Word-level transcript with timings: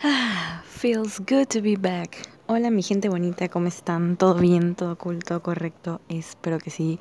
Ah, 0.00 0.62
feels 0.64 1.18
good 1.18 1.48
to 1.48 1.60
be 1.60 1.74
back. 1.74 2.16
Hola 2.46 2.70
mi 2.70 2.84
gente 2.84 3.08
bonita, 3.08 3.48
¿cómo 3.48 3.66
están? 3.66 4.16
¿Todo 4.16 4.36
bien? 4.36 4.76
¿Todo 4.76 4.96
cool? 4.96 5.24
¿Todo 5.24 5.42
correcto? 5.42 6.00
Espero 6.08 6.60
que 6.60 6.70
sí. 6.70 7.00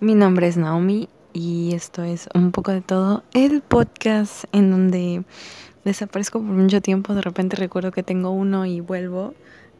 Mi 0.00 0.14
nombre 0.14 0.46
es 0.46 0.58
Naomi 0.58 1.08
y 1.32 1.74
esto 1.74 2.02
es 2.02 2.28
un 2.34 2.52
poco 2.52 2.70
de 2.72 2.82
todo. 2.82 3.22
El 3.32 3.62
podcast 3.62 4.44
en 4.52 4.70
donde 4.70 5.24
desaparezco 5.86 6.38
por 6.38 6.48
mucho 6.48 6.82
tiempo, 6.82 7.14
de 7.14 7.22
repente 7.22 7.56
recuerdo 7.56 7.92
que 7.92 8.02
tengo 8.02 8.30
uno 8.30 8.66
y 8.66 8.80
vuelvo. 8.80 9.32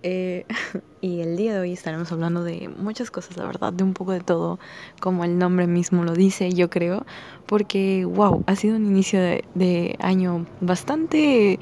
Eh, 0.03 0.47
y 1.03 1.21
el 1.21 1.37
día 1.37 1.53
de 1.53 1.61
hoy 1.61 1.73
estaremos 1.75 2.13
hablando 2.13 2.45
de 2.45 2.71
muchas 2.79 3.11
cosas, 3.11 3.37
la 3.37 3.45
verdad, 3.45 3.75
de 3.75 3.85
un 3.85 3.93
poco 3.93 4.13
de 4.13 4.21
todo, 4.21 4.59
como 5.01 5.25
el 5.25 5.37
nombre 5.37 5.67
mismo 5.67 6.03
lo 6.03 6.15
dice, 6.15 6.51
yo 6.53 6.71
creo, 6.71 7.05
porque, 7.45 8.07
wow, 8.07 8.43
ha 8.47 8.57
sido 8.57 8.77
un 8.77 8.87
inicio 8.87 9.21
de 9.21 9.97
año 10.01 10.47
bastante 10.63 11.59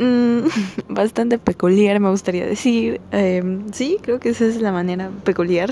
Mm, 0.00 0.48
bastante 0.88 1.38
peculiar, 1.38 2.00
me 2.00 2.08
gustaría 2.08 2.46
decir. 2.46 3.02
Em, 3.12 3.70
sí, 3.70 3.98
creo 4.00 4.18
que 4.18 4.30
esa 4.30 4.46
es 4.46 4.60
la 4.60 4.72
manera 4.72 5.10
peculiar 5.24 5.70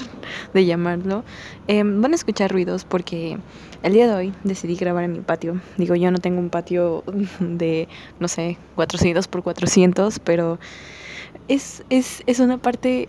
de 0.52 0.66
llamarlo. 0.66 1.24
Em, 1.66 2.02
van 2.02 2.12
a 2.12 2.14
escuchar 2.14 2.52
ruidos 2.52 2.84
porque 2.84 3.38
el 3.82 3.92
día 3.94 4.06
de 4.06 4.14
hoy 4.14 4.34
decidí 4.44 4.76
grabar 4.76 5.04
en 5.04 5.12
mi 5.12 5.20
patio. 5.20 5.60
Digo, 5.78 5.94
yo 5.94 6.10
no 6.10 6.18
tengo 6.18 6.40
un 6.40 6.50
patio 6.50 7.04
de, 7.40 7.88
no 8.20 8.28
sé, 8.28 8.58
400 8.74 9.26
por 9.28 9.42
400, 9.42 10.18
pero 10.18 10.58
es, 11.48 11.82
es, 11.88 12.22
es 12.26 12.38
una 12.40 12.58
parte 12.58 13.08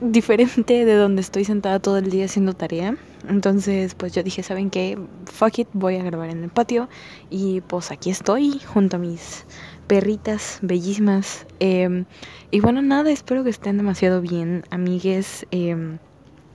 diferente 0.00 0.84
de 0.84 0.94
donde 0.94 1.22
estoy 1.22 1.44
sentada 1.44 1.78
todo 1.78 1.98
el 1.98 2.10
día 2.10 2.24
haciendo 2.24 2.54
tarea. 2.54 2.96
Entonces, 3.28 3.94
pues 3.94 4.12
yo 4.14 4.22
dije, 4.24 4.42
¿saben 4.42 4.70
qué? 4.70 4.98
Fuck 5.32 5.60
it, 5.60 5.68
voy 5.72 5.96
a 5.96 6.02
grabar 6.02 6.30
en 6.30 6.42
el 6.42 6.50
patio. 6.50 6.88
Y 7.30 7.60
pues 7.62 7.92
aquí 7.92 8.10
estoy, 8.10 8.60
junto 8.66 8.96
a 8.96 8.98
mis 8.98 9.46
perritas 9.86 10.58
bellísimas. 10.62 11.46
Em, 11.60 12.04
y 12.50 12.60
bueno, 12.60 12.82
nada, 12.82 13.10
espero 13.10 13.44
que 13.44 13.50
estén 13.50 13.76
demasiado 13.76 14.20
bien, 14.20 14.64
amigues. 14.70 15.46
Em, 15.50 15.98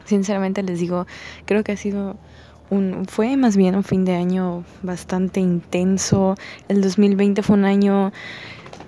sinceramente 0.05 0.63
les 0.63 0.79
digo, 0.79 1.07
creo 1.45 1.63
que 1.63 1.71
ha 1.73 1.77
sido 1.77 2.17
un, 2.69 3.05
fue 3.05 3.35
más 3.37 3.57
bien 3.57 3.75
un 3.75 3.83
fin 3.83 4.05
de 4.05 4.15
año 4.15 4.63
bastante 4.81 5.39
intenso. 5.39 6.35
El 6.67 6.81
2020 6.81 7.43
fue 7.43 7.57
un 7.57 7.65
año 7.65 8.11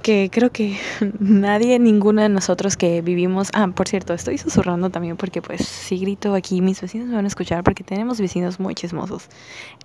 que 0.04 0.30
creo 0.32 0.52
que 0.52 0.78
nadie, 1.20 1.80
ninguno 1.80 2.22
de 2.22 2.30
nosotros 2.30 2.78
que 2.78 3.02
vivimos, 3.02 3.50
ah, 3.54 3.68
por 3.74 3.88
cierto, 3.88 4.14
estoy 4.14 4.38
susurrando 4.38 4.92
también 4.92 5.18
porque 5.18 5.42
pues 5.42 5.66
si 5.66 5.98
grito 5.98 6.36
aquí 6.36 6.62
mis 6.62 6.80
vecinos 6.82 7.08
me 7.08 7.16
van 7.16 7.26
a 7.26 7.28
escuchar 7.28 7.64
porque 7.64 7.84
tenemos 7.84 8.20
vecinos 8.20 8.60
muy 8.60 8.76
chismosos. 8.76 9.30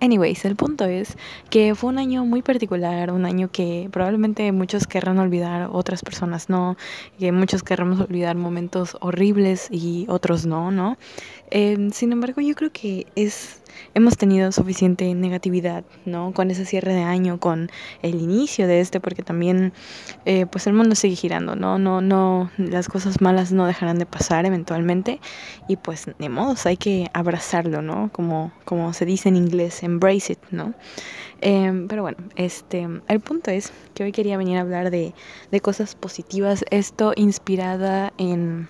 Anyways, 0.01 0.45
el 0.45 0.55
punto 0.55 0.85
es 0.85 1.17
que 1.49 1.73
fue 1.73 1.89
un 1.89 1.97
año 1.97 2.25
muy 2.25 2.43
particular, 2.43 3.11
un 3.11 3.25
año 3.25 3.49
que 3.51 3.89
probablemente 3.91 4.51
muchos 4.51 4.85
querrán 4.85 5.17
olvidar, 5.17 5.69
otras 5.71 6.03
personas 6.03 6.49
no, 6.49 6.77
que 7.17 7.31
muchos 7.31 7.63
querramos 7.63 7.99
olvidar 8.01 8.35
momentos 8.35 8.97
horribles 8.99 9.69
y 9.71 10.05
otros 10.09 10.45
no, 10.45 10.69
¿no? 10.69 10.97
Eh, 11.51 11.89
sin 11.93 12.11
embargo, 12.11 12.41
yo 12.41 12.53
creo 12.53 12.71
que 12.71 13.07
es 13.15 13.58
hemos 13.93 14.17
tenido 14.17 14.51
suficiente 14.51 15.13
negatividad, 15.13 15.83
¿no? 16.05 16.33
Con 16.33 16.51
ese 16.51 16.65
cierre 16.65 16.93
de 16.93 17.03
año, 17.03 17.39
con 17.39 17.69
el 18.01 18.15
inicio 18.15 18.67
de 18.67 18.79
este, 18.79 18.99
porque 18.99 19.23
también, 19.23 19.73
eh, 20.25 20.45
pues 20.45 20.67
el 20.67 20.73
mundo 20.73 20.95
sigue 20.95 21.15
girando, 21.15 21.55
¿no? 21.55 21.79
No, 21.79 22.01
no, 22.01 22.51
las 22.57 22.87
cosas 22.87 23.21
malas 23.21 23.51
no 23.51 23.65
dejarán 23.65 23.99
de 23.99 24.05
pasar 24.05 24.45
eventualmente 24.45 25.19
y 25.67 25.77
pues 25.77 26.09
de 26.17 26.29
modos 26.29 26.65
hay 26.65 26.77
que 26.77 27.09
abrazarlo, 27.13 27.81
¿no? 27.81 28.09
Como, 28.11 28.51
como 28.65 28.93
se 28.93 29.05
dice 29.05 29.29
en 29.29 29.35
inglés, 29.35 29.83
embrace 29.83 30.33
it, 30.33 30.39
¿no? 30.51 30.73
Em, 31.41 31.87
pero 31.87 32.01
bueno, 32.01 32.17
este, 32.35 32.87
el 33.07 33.19
punto 33.21 33.51
es 33.51 33.71
que 33.93 34.03
hoy 34.03 34.11
quería 34.11 34.37
venir 34.37 34.57
a 34.57 34.61
hablar 34.61 34.91
de, 34.91 35.13
de 35.51 35.61
cosas 35.61 35.95
positivas, 35.95 36.65
esto 36.69 37.13
inspirada 37.15 38.11
en 38.17 38.67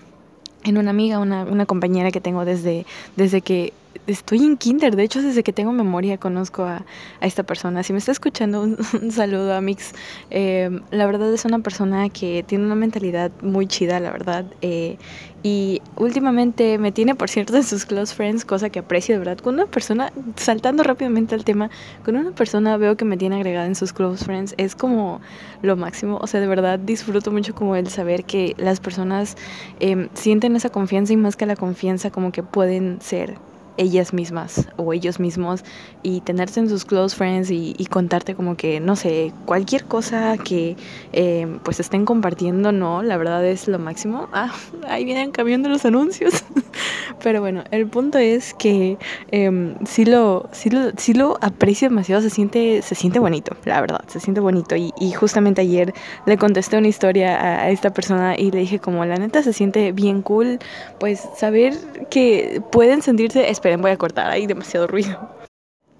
en 0.64 0.78
una 0.78 0.90
amiga, 0.90 1.18
una, 1.18 1.44
una 1.44 1.66
compañera 1.66 2.10
que 2.10 2.20
tengo 2.20 2.44
desde, 2.44 2.86
desde 3.16 3.40
que 3.40 3.72
estoy 4.06 4.44
en 4.44 4.56
kinder, 4.56 4.96
de 4.96 5.02
hecho 5.02 5.22
desde 5.22 5.42
que 5.42 5.52
tengo 5.52 5.72
memoria 5.72 6.18
conozco 6.18 6.64
a, 6.64 6.84
esta 7.20 7.42
persona. 7.42 7.82
Si 7.82 7.92
me 7.92 7.98
está 7.98 8.12
escuchando, 8.12 8.62
un, 8.62 8.78
saludo 9.10 9.54
a 9.54 9.60
Mix. 9.60 9.92
Eh, 10.30 10.70
la 10.90 11.06
verdad 11.06 11.32
es 11.32 11.44
una 11.44 11.60
persona 11.60 12.08
que 12.08 12.44
tiene 12.46 12.64
una 12.64 12.74
mentalidad 12.74 13.30
muy 13.42 13.66
chida, 13.66 14.00
la 14.00 14.10
verdad. 14.10 14.44
Eh, 14.62 14.96
y 15.42 15.80
últimamente 15.96 16.76
me 16.78 16.92
tiene, 16.92 17.14
por 17.14 17.30
cierto, 17.30 17.56
en 17.56 17.64
sus 17.64 17.86
close 17.86 18.14
friends, 18.14 18.44
cosa 18.44 18.68
que 18.68 18.78
aprecio 18.80 19.14
de 19.14 19.20
verdad. 19.20 19.38
Con 19.38 19.54
una 19.54 19.66
persona, 19.66 20.12
saltando 20.36 20.82
rápidamente 20.82 21.34
al 21.34 21.44
tema, 21.44 21.70
con 22.04 22.16
una 22.16 22.32
persona 22.32 22.76
veo 22.76 22.96
que 22.96 23.04
me 23.04 23.16
tiene 23.16 23.36
agregada 23.36 23.66
en 23.66 23.74
sus 23.74 23.92
close 23.92 24.24
friends, 24.24 24.54
es 24.58 24.74
como 24.74 25.20
lo 25.62 25.76
máximo. 25.76 26.18
O 26.20 26.26
sea, 26.26 26.40
de 26.40 26.46
verdad 26.46 26.78
disfruto 26.78 27.30
mucho 27.30 27.54
como 27.54 27.76
el 27.76 27.88
saber 27.88 28.24
que 28.24 28.54
las 28.58 28.80
personas 28.80 29.36
eh, 29.80 30.08
sienten 30.14 30.56
esa 30.56 30.68
confianza 30.68 31.12
y 31.12 31.16
más 31.16 31.36
que 31.36 31.46
la 31.46 31.56
confianza 31.56 32.10
como 32.10 32.32
que 32.32 32.42
pueden 32.42 33.00
ser 33.00 33.38
ellas 33.80 34.12
mismas 34.12 34.68
o 34.76 34.92
ellos 34.92 35.18
mismos 35.18 35.64
y 36.02 36.20
tenerse 36.20 36.60
en 36.60 36.68
sus 36.68 36.84
close 36.84 37.16
friends 37.16 37.50
y, 37.50 37.74
contarte 37.90 38.36
como 38.36 38.56
que, 38.56 38.78
no 38.78 38.94
sé, 38.94 39.32
cualquier 39.46 39.84
cosa 39.84 40.36
que 40.38 40.76
eh, 41.12 41.48
pues 41.64 41.80
estén 41.80 42.04
compartiendo, 42.04 42.70
no, 42.70 43.02
la 43.02 43.16
verdad 43.16 43.44
es 43.44 43.66
lo 43.66 43.78
máximo. 43.78 44.28
Ah, 44.40 44.54
ahí 44.88 45.04
vienen 45.04 45.32
cambiando 45.32 45.68
los 45.68 45.84
anuncios. 45.84 46.44
Pero 47.22 47.40
bueno, 47.40 47.64
el 47.72 47.86
punto 47.86 48.16
es 48.16 48.54
que 48.54 48.96
eh, 49.32 49.74
sí, 49.84 50.04
lo, 50.04 50.48
sí, 50.52 50.70
lo, 50.70 50.92
sí 50.96 51.12
lo 51.12 51.36
aprecio 51.42 51.88
demasiado, 51.88 52.22
se 52.22 52.30
siente, 52.30 52.80
se 52.80 52.94
siente 52.94 53.18
bonito, 53.18 53.54
la 53.64 53.80
verdad, 53.80 54.02
se 54.06 54.20
siente 54.20 54.40
bonito. 54.40 54.76
Y, 54.76 54.94
y 54.98 55.12
justamente 55.12 55.60
ayer 55.60 55.92
le 56.26 56.38
contesté 56.38 56.78
una 56.78 56.88
historia 56.88 57.36
a, 57.38 57.64
a 57.64 57.70
esta 57.70 57.90
persona 57.92 58.34
y 58.38 58.50
le 58.50 58.60
dije 58.60 58.78
como, 58.78 59.04
la 59.04 59.16
neta 59.16 59.42
se 59.42 59.52
siente 59.52 59.92
bien 59.92 60.22
cool, 60.22 60.58
pues 60.98 61.28
saber 61.36 61.74
que 62.08 62.62
pueden 62.70 63.02
sentirse, 63.02 63.50
esperen, 63.70 63.82
voy 63.82 63.90
a 63.92 63.96
cortar, 63.96 64.30
hay 64.30 64.46
demasiado 64.46 64.86
ruido. 64.86 65.30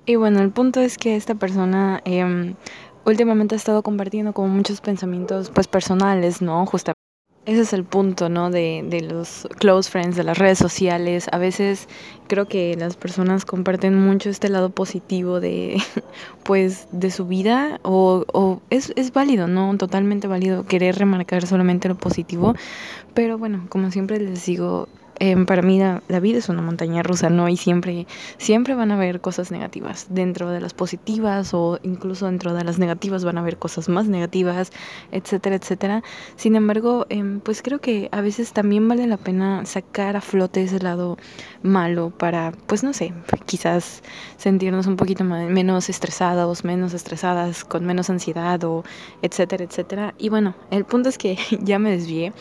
Y 0.06 0.16
bueno, 0.16 0.40
el 0.40 0.50
punto 0.50 0.80
es 0.80 0.98
que 0.98 1.14
esta 1.14 1.34
persona 1.36 2.02
eh, 2.04 2.54
últimamente 3.04 3.54
ha 3.54 3.58
estado 3.58 3.82
compartiendo 3.82 4.32
como 4.32 4.48
muchos 4.48 4.80
pensamientos 4.80 5.50
pues 5.50 5.68
personales, 5.68 6.42
¿no? 6.42 6.66
Justamente. 6.66 6.98
Ese 7.46 7.62
es 7.62 7.72
el 7.72 7.84
punto, 7.84 8.28
¿no? 8.28 8.50
De, 8.50 8.84
de 8.86 9.00
los 9.00 9.48
close 9.58 9.90
friends, 9.90 10.14
de 10.16 10.24
las 10.24 10.36
redes 10.36 10.58
sociales. 10.58 11.26
A 11.32 11.38
veces 11.38 11.88
creo 12.28 12.46
que 12.46 12.76
las 12.76 12.96
personas 12.96 13.44
comparten 13.44 13.98
mucho 13.98 14.28
este 14.28 14.50
lado 14.50 14.70
positivo 14.70 15.40
de, 15.40 15.80
pues, 16.44 16.86
de 16.92 17.10
su 17.10 17.26
vida. 17.26 17.80
O, 17.82 18.24
o 18.32 18.60
es, 18.68 18.92
es 18.94 19.12
válido, 19.12 19.48
¿no? 19.48 19.76
Totalmente 19.78 20.28
válido 20.28 20.66
querer 20.66 20.96
remarcar 20.96 21.46
solamente 21.46 21.88
lo 21.88 21.96
positivo. 21.96 22.54
Pero 23.14 23.38
bueno, 23.38 23.66
como 23.70 23.90
siempre 23.90 24.20
les 24.20 24.44
digo, 24.44 24.88
eh, 25.22 25.36
para 25.44 25.60
mí 25.60 25.78
la, 25.78 26.20
vida 26.20 26.38
es 26.38 26.48
una 26.48 26.62
montaña 26.62 27.02
rusa, 27.02 27.28
¿no? 27.28 27.50
Y 27.50 27.58
siempre, 27.58 28.06
siempre 28.38 28.74
van 28.74 28.90
a 28.90 28.94
haber 28.94 29.20
cosas 29.20 29.50
negativas. 29.50 30.06
Dentro 30.08 30.48
de 30.48 30.62
las 30.62 30.72
positivas 30.72 31.52
o 31.52 31.78
incluso 31.82 32.24
dentro 32.24 32.54
de 32.54 32.64
las 32.64 32.78
negativas 32.78 33.22
van 33.22 33.36
a 33.36 33.42
haber 33.42 33.58
cosas 33.58 33.90
más 33.90 34.08
negativas, 34.08 34.72
etcétera, 35.12 35.56
etcétera. 35.56 36.02
Sin 36.36 36.56
embargo, 36.56 37.04
eh, 37.10 37.22
pues 37.42 37.60
creo 37.60 37.80
que 37.80 38.08
a 38.12 38.22
veces 38.22 38.54
también 38.54 38.88
vale 38.88 39.06
la 39.06 39.18
pena 39.18 39.66
sacar 39.66 40.16
a 40.16 40.22
flote 40.22 40.62
ese 40.62 40.80
lado 40.80 41.18
malo 41.62 42.08
para, 42.16 42.52
pues 42.66 42.82
no 42.82 42.94
sé, 42.94 43.12
quizás 43.44 44.02
sentirnos 44.38 44.86
un 44.86 44.96
poquito 44.96 45.22
menos 45.24 45.90
estresados, 45.90 46.64
menos 46.64 46.94
estresadas, 46.94 47.64
con 47.64 47.84
menos 47.84 48.08
ansiedad 48.08 48.64
o 48.64 48.84
etcétera, 49.20 49.64
etcétera. 49.64 50.14
Y 50.16 50.30
bueno, 50.30 50.54
el 50.70 50.86
punto 50.86 51.10
es 51.10 51.18
que 51.18 51.36
ya 51.60 51.78
me 51.78 51.90
desvié, 51.90 52.32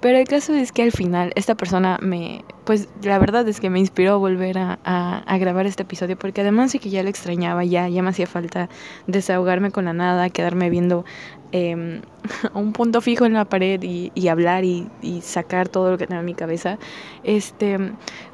pero 0.00 0.18
el 0.18 0.28
caso 0.28 0.52
es 0.52 0.70
que 0.70 0.82
al 0.82 0.92
final 0.92 1.32
esta 1.34 1.54
persona 1.54 1.98
me 2.02 2.25
pues 2.64 2.88
la 3.02 3.18
verdad 3.18 3.48
es 3.48 3.60
que 3.60 3.70
me 3.70 3.78
inspiró 3.78 4.18
volver 4.18 4.58
a, 4.58 5.36
grabar 5.38 5.66
este 5.66 5.84
episodio 5.84 6.18
porque 6.18 6.40
además 6.40 6.72
sí 6.72 6.78
que 6.78 6.90
ya 6.90 7.02
lo 7.02 7.08
extrañaba, 7.08 7.64
ya, 7.64 7.88
ya 7.88 8.02
me 8.02 8.10
hacía 8.10 8.26
falta 8.26 8.68
desahogarme 9.06 9.70
con 9.70 9.84
la 9.84 9.92
nada, 9.92 10.30
quedarme 10.30 10.70
viendo 10.70 11.04
eh, 11.52 12.00
un 12.54 12.72
punto 12.72 13.00
fijo 13.00 13.24
en 13.26 13.34
la 13.34 13.44
pared 13.44 13.82
y, 13.82 14.12
y 14.14 14.28
hablar 14.28 14.64
y, 14.64 14.88
y, 15.02 15.20
sacar 15.20 15.68
todo 15.68 15.90
lo 15.90 15.98
que 15.98 16.06
tenía 16.06 16.20
en 16.20 16.26
mi 16.26 16.34
cabeza. 16.34 16.78
Este, 17.24 17.78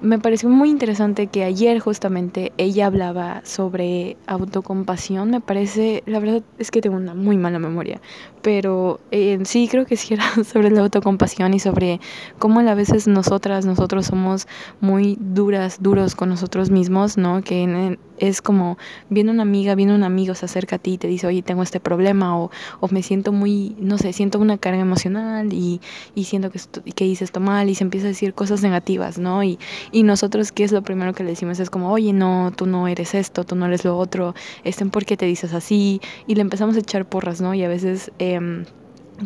me 0.00 0.18
pareció 0.18 0.48
muy 0.48 0.70
interesante 0.70 1.26
que 1.26 1.44
ayer 1.44 1.78
justamente 1.80 2.52
ella 2.58 2.86
hablaba 2.86 3.42
sobre 3.44 4.16
autocompasión. 4.26 5.30
Me 5.30 5.40
parece, 5.40 6.02
la 6.06 6.18
verdad 6.18 6.42
es 6.58 6.70
que 6.70 6.80
tengo 6.80 6.96
una 6.96 7.14
muy 7.14 7.36
mala 7.36 7.58
memoria, 7.58 8.00
pero 8.42 9.00
eh, 9.10 9.38
sí 9.44 9.68
creo 9.70 9.86
que 9.86 9.96
sí 9.96 10.14
era 10.14 10.24
sobre 10.44 10.70
la 10.70 10.82
autocompasión 10.82 11.54
y 11.54 11.58
sobre 11.58 12.00
cómo 12.38 12.60
a 12.60 12.74
veces 12.74 13.08
nosotras, 13.08 13.66
nosotros 13.66 14.06
somos 14.06 14.46
muy 14.80 15.16
duras, 15.20 15.78
duros 15.80 16.14
con 16.14 16.28
nosotros 16.28 16.70
mismos, 16.70 17.16
¿no? 17.16 17.42
Que 17.42 17.62
en, 17.62 17.98
es 18.18 18.40
como 18.40 18.78
viene 19.10 19.30
una 19.30 19.42
amiga, 19.42 19.74
viene 19.74 19.94
un 19.94 20.04
amigo, 20.04 20.34
se 20.34 20.44
acerca 20.44 20.76
a 20.76 20.78
ti 20.78 20.92
y 20.92 20.98
te 20.98 21.08
dice, 21.08 21.26
oye, 21.26 21.42
tengo 21.42 21.62
este 21.62 21.80
problema 21.80 22.38
o, 22.38 22.50
o 22.80 22.88
me 22.88 23.02
siento 23.02 23.32
muy, 23.32 23.74
no 23.82 23.98
sé, 23.98 24.12
siento 24.12 24.38
una 24.38 24.58
carga 24.58 24.80
emocional 24.80 25.52
y, 25.52 25.80
y 26.14 26.24
siento 26.24 26.50
que, 26.50 26.58
esto, 26.58 26.82
que 26.94 27.06
hice 27.06 27.24
esto 27.24 27.40
mal 27.40 27.68
y 27.70 27.74
se 27.74 27.84
empieza 27.84 28.06
a 28.06 28.08
decir 28.08 28.34
cosas 28.34 28.62
negativas, 28.62 29.18
¿no? 29.18 29.42
Y, 29.42 29.58
y 29.90 30.02
nosotros, 30.02 30.52
¿qué 30.52 30.64
es 30.64 30.72
lo 30.72 30.82
primero 30.82 31.12
que 31.12 31.24
le 31.24 31.30
decimos? 31.30 31.60
Es 31.60 31.70
como, 31.70 31.92
oye, 31.92 32.12
no, 32.12 32.52
tú 32.54 32.66
no 32.66 32.88
eres 32.88 33.14
esto, 33.14 33.44
tú 33.44 33.56
no 33.56 33.66
eres 33.66 33.84
lo 33.84 33.96
otro, 33.96 34.34
este, 34.64 34.86
¿por 34.86 35.04
qué 35.04 35.16
te 35.16 35.26
dices 35.26 35.52
así? 35.52 36.00
Y 36.26 36.34
le 36.34 36.42
empezamos 36.42 36.76
a 36.76 36.80
echar 36.80 37.06
porras, 37.06 37.40
¿no? 37.40 37.54
Y 37.54 37.64
a 37.64 37.68
veces... 37.68 38.12
Eh, 38.18 38.64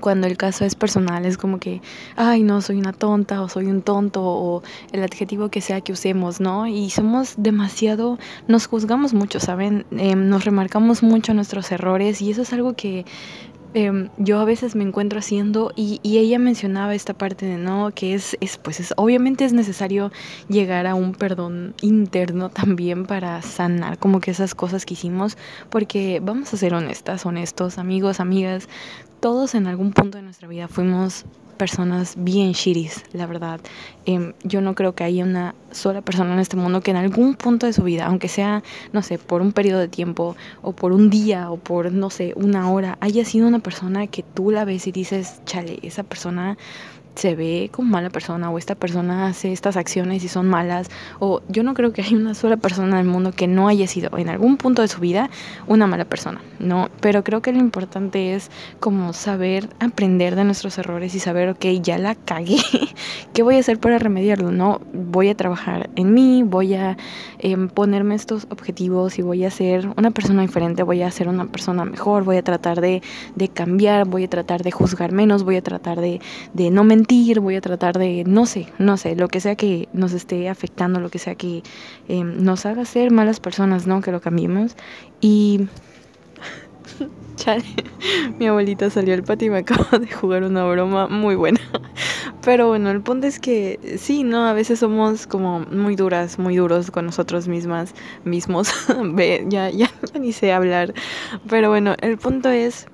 cuando 0.01 0.27
el 0.27 0.37
caso 0.37 0.65
es 0.65 0.75
personal, 0.75 1.25
es 1.25 1.39
como 1.39 1.59
que, 1.59 1.81
ay, 2.17 2.43
no, 2.43 2.61
soy 2.61 2.77
una 2.77 2.93
tonta 2.93 3.43
o 3.43 3.49
soy 3.49 3.67
un 3.67 3.83
tonto 3.83 4.23
o 4.23 4.63
el 4.93 5.03
adjetivo 5.03 5.49
que 5.49 5.61
sea 5.61 5.81
que 5.81 5.93
usemos, 5.93 6.41
¿no? 6.41 6.67
Y 6.67 6.91
somos 6.91 7.35
demasiado, 7.39 8.19
nos 8.49 8.67
juzgamos 8.67 9.15
mucho, 9.15 9.41
¿saben? 9.41 9.87
Em, 9.93 10.29
nos 10.29 10.45
remarcamos 10.45 11.03
mucho 11.03 11.35
nuestros 11.35 11.71
errores 11.73 12.21
y 12.23 12.31
eso 12.31 12.43
es 12.43 12.53
algo 12.53 12.75
que 12.75 13.05
Em, 13.75 14.09
yo 14.17 14.39
a 14.39 14.45
veces 14.45 14.75
me 14.75 14.85
encuentro 14.85 15.19
haciendo 15.19 15.73
y, 15.77 16.01
ella 16.03 16.39
mencionaba 16.39 16.95
esta 16.95 17.15
parte 17.15 17.47
de 17.47 17.59
no, 17.59 17.91
que 17.95 18.15
es, 18.15 18.37
es 18.41 18.57
pues 18.57 18.81
es, 18.81 18.95
obviamente 18.97 19.45
es 19.45 19.53
necesario 19.53 20.11
llegar 20.49 20.87
a 20.87 20.95
un 20.95 21.13
perdón 21.15 21.75
interno 21.83 22.49
también 22.51 23.07
para 23.07 23.43
sanar 23.43 23.99
como 23.99 24.21
que 24.21 24.31
esas 24.31 24.55
cosas 24.55 24.87
que 24.87 24.95
hicimos, 24.95 25.37
porque 25.69 26.21
vamos 26.23 26.53
a 26.55 26.57
ser 26.57 26.75
honestas, 26.75 27.27
honestos, 27.27 27.79
amigos, 27.79 28.21
amigas, 28.21 28.69
todos 29.21 29.55
en 29.55 29.67
algún 29.67 29.93
punto 29.93 30.19
de 30.19 30.23
nuestra 30.23 30.49
vida 30.49 30.69
fuimos 30.69 31.25
personas 31.57 32.15
bien 32.17 32.53
shiris, 32.53 33.05
la 33.13 33.27
verdad. 33.27 33.61
Em, 34.05 34.35
yo 34.45 34.61
no 34.61 34.75
creo 34.75 34.95
que 34.95 35.05
haya 35.05 35.25
una 35.25 35.55
sola 35.73 36.03
persona 36.03 36.33
en 36.35 36.39
este 36.39 36.57
mundo 36.57 36.81
que 36.81 36.91
en 36.91 36.97
algún 36.97 37.35
punto 37.35 37.67
de 37.67 37.73
su 37.73 37.83
vida, 37.83 38.07
aunque 38.07 38.29
sea, 38.29 38.63
no 38.93 39.03
sé, 39.03 39.19
por 39.19 39.43
un 39.43 39.53
periodo 39.53 39.81
de 39.81 39.89
tiempo 39.89 40.37
o 40.63 40.73
por 40.73 40.93
un 40.93 41.11
día 41.11 41.51
o 41.51 41.57
por, 41.57 41.93
no 41.93 42.11
sé, 42.11 42.33
una 42.37 42.71
hora, 42.71 42.99
haya 43.01 43.25
sido 43.25 43.49
una 43.49 43.59
persona 43.59 44.07
que 44.07 44.23
tú 44.23 44.51
la 44.51 44.65
ves 44.65 44.87
y 44.87 44.93
dices, 44.93 45.41
chale, 45.45 45.79
esa 45.83 46.03
persona 46.03 46.57
se 47.17 47.35
ve 47.35 47.71
como 47.73 47.91
mala 47.91 48.11
persona 48.11 48.51
o 48.51 48.59
esta 48.59 48.75
persona 48.75 49.27
hace 49.27 49.53
estas 49.53 49.77
acciones 49.77 50.23
y 50.23 50.29
son 50.29 50.49
malas 50.49 50.91
o 51.19 51.41
yo 51.49 51.63
no 51.63 51.75
creo 51.75 51.93
que 51.93 52.03
haya 52.03 52.17
una 52.17 52.35
sola 52.35 52.59
persona 52.59 53.01
en 53.01 53.07
el 53.07 53.11
mundo 53.11 53.33
que 53.33 53.47
no 53.47 53.69
haya 53.69 53.87
sido 53.87 54.17
en 54.19 54.29
algún 54.29 54.59
punto 54.59 54.83
de 54.83 54.89
su 54.89 55.01
vida 55.01 55.31
una 55.67 55.87
mala 55.87 56.05
persona, 56.05 56.41
¿no? 56.59 56.91
Pero 57.01 57.25
creo 57.25 57.41
que 57.41 57.53
lo 57.53 57.59
importante 57.59 58.35
es 58.35 58.51
como 58.81 59.13
saber 59.15 59.69
aprender 59.81 60.37
de 60.37 60.45
nuestros 60.45 60.77
errores 60.79 61.15
y 61.15 61.19
saber, 61.19 61.49
ok, 61.49 61.65
ya 61.83 61.99
la 61.99 62.15
cagué, 62.15 62.59
¿qué 63.33 63.43
voy 63.43 63.57
a 63.57 63.61
hacer 63.61 63.79
para 63.79 63.99
remediarlo? 63.99 64.51
No, 64.51 64.81
voy 64.93 65.31
a 65.31 65.35
trabajar 65.35 65.89
en 65.97 66.13
mí, 66.13 66.43
voy 66.45 66.75
a 66.75 66.99
em, 67.39 67.69
ponerme 67.69 68.15
estos 68.15 68.47
objetivos 68.51 69.19
y 69.19 69.23
voy 69.23 69.45
a 69.45 69.51
ser 69.51 69.89
una 69.97 70.11
persona 70.11 70.43
diferente, 70.43 70.83
voy 70.83 71.03
a 71.03 71.11
ser 71.11 71.29
una 71.29 71.47
persona 71.47 71.85
mejor, 71.87 72.25
voy 72.25 72.37
a 72.37 72.43
tratar 72.43 72.81
de, 72.83 73.03
de 73.35 73.49
cambiar, 73.49 74.07
voy 74.07 74.25
a 74.25 74.29
tratar 74.29 74.63
de 74.63 74.71
juzgar 74.71 75.13
menos, 75.13 75.45
voy 75.45 75.57
a 75.57 75.63
tratar 75.63 76.01
de, 76.01 76.21
de 76.53 76.71
no 76.71 76.85
mentir 76.85 77.06
voy 77.41 77.57
a 77.57 77.61
tratar 77.61 77.99
de, 77.99 78.25
no 78.27 78.47
sé, 78.47 78.69
no 78.79 78.97
sé, 78.97 79.17
lo 79.17 79.29
que 79.29 79.41
sea 79.41 79.57
que 79.57 79.89
nos 79.93 80.13
esté 80.13 80.49
afectando, 80.49 81.01
lo 81.01 81.11
que 81.11 81.19
sea 81.19 81.35
que 81.35 81.63
em, 82.09 82.43
nos 82.43 82.67
haga 82.67 82.85
ser 82.85 83.11
malas 83.11 83.41
personas, 83.41 83.87
¿no? 83.87 84.01
Que 84.01 84.13
lo 84.13 84.21
cambiemos. 84.21 84.77
Y... 85.21 85.69
Chale, 87.37 87.65
mi 88.39 88.47
abuelita 88.47 88.89
salió 88.89 89.13
al 89.13 89.23
patio 89.23 89.49
y 89.49 89.51
me 89.51 89.59
acaba 89.67 89.99
de 89.99 90.11
jugar 90.11 90.43
una 90.43 90.65
broma 90.65 91.07
muy 91.09 91.35
buena. 91.35 91.61
Pero 92.43 92.69
bueno, 92.69 92.91
el 92.91 93.03
punto 93.03 93.27
es 93.27 93.39
que 93.41 93.99
sí, 93.99 94.23
¿no? 94.23 94.47
A 94.47 94.53
veces 94.53 94.79
somos 94.79 95.27
como 95.27 95.61
muy 95.61 95.97
duras, 95.97 96.39
muy 96.39 96.57
duros 96.57 96.91
con 96.91 97.05
nosotros 97.05 97.49
mismas, 97.49 97.95
mismos. 98.25 98.73
ya, 99.49 99.71
ya, 99.71 99.71
ya 99.71 100.19
ni 100.19 100.33
sé 100.33 100.53
hablar. 100.53 100.95
Pero 101.49 101.69
bueno, 101.69 101.95
el 102.01 102.17
punto 102.19 102.49
es 102.49 102.87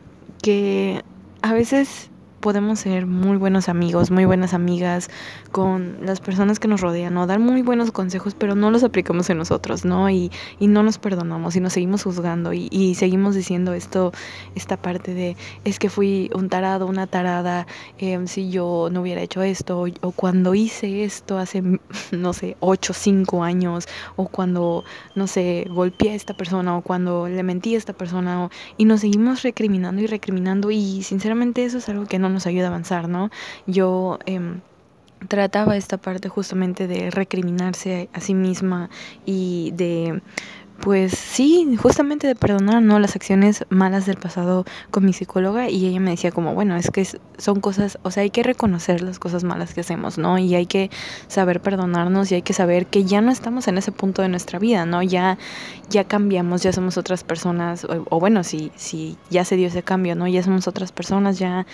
que 0.42 1.02
a 1.42 1.52
veces 1.52 2.10
podemos 2.42 2.80
ser 2.80 3.06
muy 3.06 3.38
buenos 3.38 3.68
amigos, 3.70 4.10
muy 4.10 4.26
buenas 4.26 4.52
amigas 4.52 5.08
con 5.52 5.96
las 6.04 6.20
personas 6.20 6.58
que 6.58 6.68
nos 6.68 6.80
rodean, 6.80 7.14
¿no? 7.14 7.26
Dar 7.26 7.38
muy 7.38 7.62
buenos 7.62 7.92
consejos, 7.92 8.34
pero 8.34 8.54
no 8.56 8.70
los 8.70 8.82
aplicamos 8.82 9.30
en 9.30 9.38
nosotros, 9.38 9.84
¿no? 9.84 10.10
Y, 10.10 10.30
y 10.58 10.66
no 10.66 10.82
nos 10.82 10.98
perdonamos 10.98 11.54
y 11.56 11.60
nos 11.60 11.72
seguimos 11.72 12.02
juzgando 12.02 12.52
y, 12.52 12.94
seguimos 12.96 13.36
diciendo 13.36 13.72
esto, 13.74 14.12
esta 14.56 14.76
parte 14.76 15.14
de, 15.14 15.36
es 15.64 15.78
que 15.78 15.88
fui 15.88 16.30
un 16.34 16.48
tarado, 16.48 16.86
una 16.86 17.06
tarada, 17.06 17.66
em, 17.98 18.26
si 18.26 18.50
yo 18.50 18.88
no 18.90 19.02
hubiera 19.02 19.22
hecho 19.22 19.42
esto, 19.42 19.86
o 20.00 20.10
cuando 20.10 20.54
hice 20.54 21.04
esto 21.04 21.38
hace, 21.38 21.62
no 22.10 22.32
sé, 22.32 22.56
ocho, 22.58 22.92
cinco 22.92 23.44
años, 23.44 23.86
o 24.16 24.26
cuando, 24.26 24.84
no 25.14 25.28
sé, 25.28 25.66
golpeé 25.70 26.10
a 26.10 26.14
esta 26.14 26.34
persona, 26.34 26.76
o 26.76 26.82
cuando 26.82 27.28
le 27.28 27.42
mentí 27.44 27.76
a 27.76 27.78
esta 27.78 27.92
persona, 27.92 28.50
y 28.76 28.84
nos 28.84 29.00
seguimos 29.00 29.42
recriminando 29.42 30.02
y 30.02 30.06
recriminando, 30.06 30.72
y 30.72 31.04
sinceramente 31.04 31.64
eso 31.64 31.78
es 31.78 31.88
algo 31.88 32.06
que 32.06 32.18
no 32.18 32.31
nos 32.32 32.46
ayuda 32.46 32.66
a 32.66 32.68
avanzar, 32.68 33.08
¿no? 33.08 33.30
Yo 33.66 34.18
em, 34.26 34.60
trataba 35.28 35.76
esta 35.76 35.98
parte 35.98 36.28
justamente 36.28 36.86
de 36.86 37.10
recriminarse 37.10 38.08
a 38.12 38.20
sí 38.20 38.34
misma 38.34 38.90
y 39.24 39.72
de 39.74 40.20
pues 40.82 41.12
sí, 41.12 41.76
justamente 41.80 42.26
de 42.26 42.34
perdonar, 42.34 42.82
¿no? 42.82 42.98
Las 42.98 43.14
acciones 43.14 43.64
malas 43.68 44.04
del 44.04 44.16
pasado 44.16 44.64
con 44.90 45.04
mi 45.04 45.12
psicóloga 45.12 45.68
y 45.68 45.86
ella 45.86 46.00
me 46.00 46.10
decía 46.10 46.32
como, 46.32 46.54
bueno, 46.54 46.74
es 46.74 46.90
que 46.90 47.06
son 47.38 47.60
cosas, 47.60 47.98
o 48.02 48.10
sea, 48.10 48.24
hay 48.24 48.30
que 48.30 48.42
reconocer 48.42 49.00
las 49.00 49.20
cosas 49.20 49.44
malas 49.44 49.74
que 49.74 49.82
hacemos, 49.82 50.18
¿no? 50.18 50.38
Y 50.38 50.56
hay 50.56 50.66
que 50.66 50.90
saber 51.28 51.60
perdonarnos 51.60 52.32
y 52.32 52.34
hay 52.34 52.42
que 52.42 52.52
saber 52.52 52.86
que 52.86 53.04
ya 53.04 53.20
no 53.20 53.30
estamos 53.30 53.68
en 53.68 53.78
ese 53.78 53.92
punto 53.92 54.22
de 54.22 54.28
nuestra 54.28 54.58
vida, 54.58 54.84
¿no? 54.84 55.04
Ya, 55.04 55.38
ya 55.88 56.02
cambiamos, 56.02 56.64
ya 56.64 56.72
somos 56.72 56.98
otras 56.98 57.22
personas, 57.22 57.86
o, 57.88 58.18
bueno, 58.18 58.42
si, 58.42 58.72
si 58.74 59.16
ya 59.30 59.44
se 59.44 59.54
dio 59.54 59.68
ese 59.68 59.84
cambio, 59.84 60.16
¿no? 60.16 60.26
Ya 60.26 60.42
somos 60.42 60.66
otras 60.66 60.90
personas, 60.90 61.38
ya 61.38 61.64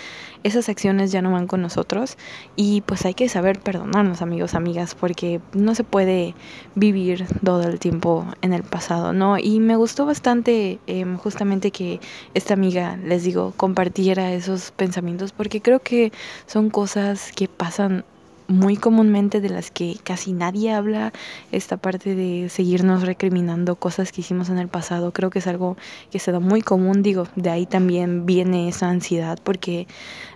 esas 0.43 0.69
acciones 0.69 1.11
ya 1.11 1.21
no 1.21 1.31
van 1.31 1.47
con 1.47 1.61
nosotros 1.61 2.17
y 2.55 2.81
pues 2.81 3.05
hay 3.05 3.13
que 3.13 3.29
saber 3.29 3.59
perdonarnos, 3.59 4.21
amigos, 4.21 4.53
amigas, 4.53 4.95
porque 4.95 5.41
no 5.53 5.75
se 5.75 5.83
puede 5.83 6.35
vivir 6.75 7.25
todo 7.43 7.63
el 7.63 7.79
tiempo 7.79 8.25
en 8.41 8.53
el 8.53 8.63
pasado 8.63 9.13
¿no? 9.13 9.37
Y 9.37 9.59
me 9.59 9.75
gustó 9.75 10.05
bastante 10.05 10.79
em, 10.87 11.17
justamente 11.17 11.71
que 11.71 11.99
esta 12.33 12.53
amiga, 12.53 12.97
les 12.97 13.23
digo, 13.23 13.53
compartiera 13.55 14.33
esos 14.33 14.71
pensamientos 14.71 15.31
porque 15.31 15.61
creo 15.61 15.79
que 15.79 16.11
son 16.47 16.69
cosas 16.69 17.31
que 17.35 17.47
pasan 17.47 18.03
muy 18.47 18.77
comúnmente 18.77 19.41
de 19.41 19.49
las 19.49 19.69
que 19.69 19.97
casi 20.03 20.33
nadie 20.33 20.73
habla, 20.73 21.13
esta 21.51 21.77
parte 21.77 22.15
de 22.15 22.49
seguirnos 22.49 23.03
recriminando 23.03 23.75
cosas 23.75 24.11
que 24.11 24.21
hicimos 24.21 24.49
en 24.49 24.57
el 24.57 24.67
pasado, 24.67 25.13
creo 25.13 25.29
que 25.29 25.37
es 25.37 25.45
algo 25.45 25.77
que 26.09 26.17
se 26.17 26.31
da 26.31 26.39
muy 26.39 26.63
común, 26.63 27.03
digo, 27.03 27.27
de 27.35 27.51
ahí 27.51 27.67
también 27.67 28.25
viene 28.25 28.67
esa 28.67 28.89
ansiedad, 28.89 29.37
porque 29.43 29.85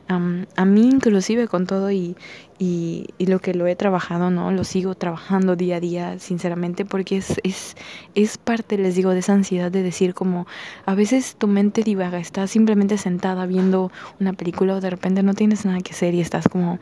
a 0.07 0.65
mí 0.65 0.89
inclusive 0.89 1.47
con 1.47 1.65
todo 1.65 1.91
y, 1.91 2.15
y, 2.59 3.07
lo 3.19 3.39
que 3.39 3.53
lo 3.53 3.67
he 3.67 3.75
trabajado, 3.75 4.29
¿no? 4.29 4.51
Lo 4.51 4.63
sigo 4.63 4.95
trabajando 4.95 5.55
día 5.55 5.77
a 5.77 5.79
día, 5.79 6.19
sinceramente, 6.19 6.85
porque 6.85 7.17
es, 7.17 7.39
es, 7.43 7.75
es 8.15 8.37
parte, 8.37 8.77
les 8.77 8.95
digo, 8.95 9.11
de 9.11 9.19
esa 9.19 9.33
ansiedad 9.33 9.71
de 9.71 9.83
decir 9.83 10.13
como 10.13 10.45
a 10.85 10.95
veces 10.95 11.35
tu 11.35 11.47
mente 11.47 11.83
divaga, 11.83 12.19
estás 12.19 12.51
simplemente 12.51 12.97
sentada 12.97 13.45
viendo 13.45 13.91
una 14.19 14.33
película 14.33 14.75
o 14.75 14.81
de 14.81 14.89
repente 14.89 15.23
no 15.23 15.33
tienes 15.33 15.65
nada 15.65 15.79
que 15.79 15.93
hacer 15.93 16.13
y 16.13 16.21
estás 16.21 16.47
como... 16.47 16.79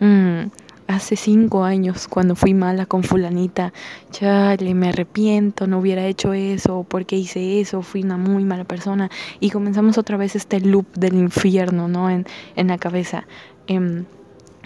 Mm, 0.00 0.46
hace 0.86 1.16
cinco 1.16 1.64
años 1.64 2.08
cuando 2.08 2.34
fui 2.34 2.54
mala 2.54 2.86
con 2.86 3.02
fulanita, 3.02 3.72
chale, 4.10 4.74
me 4.74 4.88
arrepiento, 4.90 5.66
no 5.66 5.78
hubiera 5.78 6.06
hecho 6.06 6.32
eso, 6.32 6.84
porque 6.88 7.16
hice 7.16 7.60
eso, 7.60 7.82
fui 7.82 8.02
una 8.02 8.16
muy 8.16 8.44
mala 8.44 8.64
persona 8.64 9.10
y 9.40 9.50
comenzamos 9.50 9.98
otra 9.98 10.16
vez 10.16 10.36
este 10.36 10.60
loop 10.60 10.86
del 10.94 11.14
infierno, 11.14 11.88
¿no? 11.88 12.10
En, 12.10 12.26
en 12.56 12.68
la 12.68 12.78
cabeza. 12.78 13.26
Em, 13.66 14.04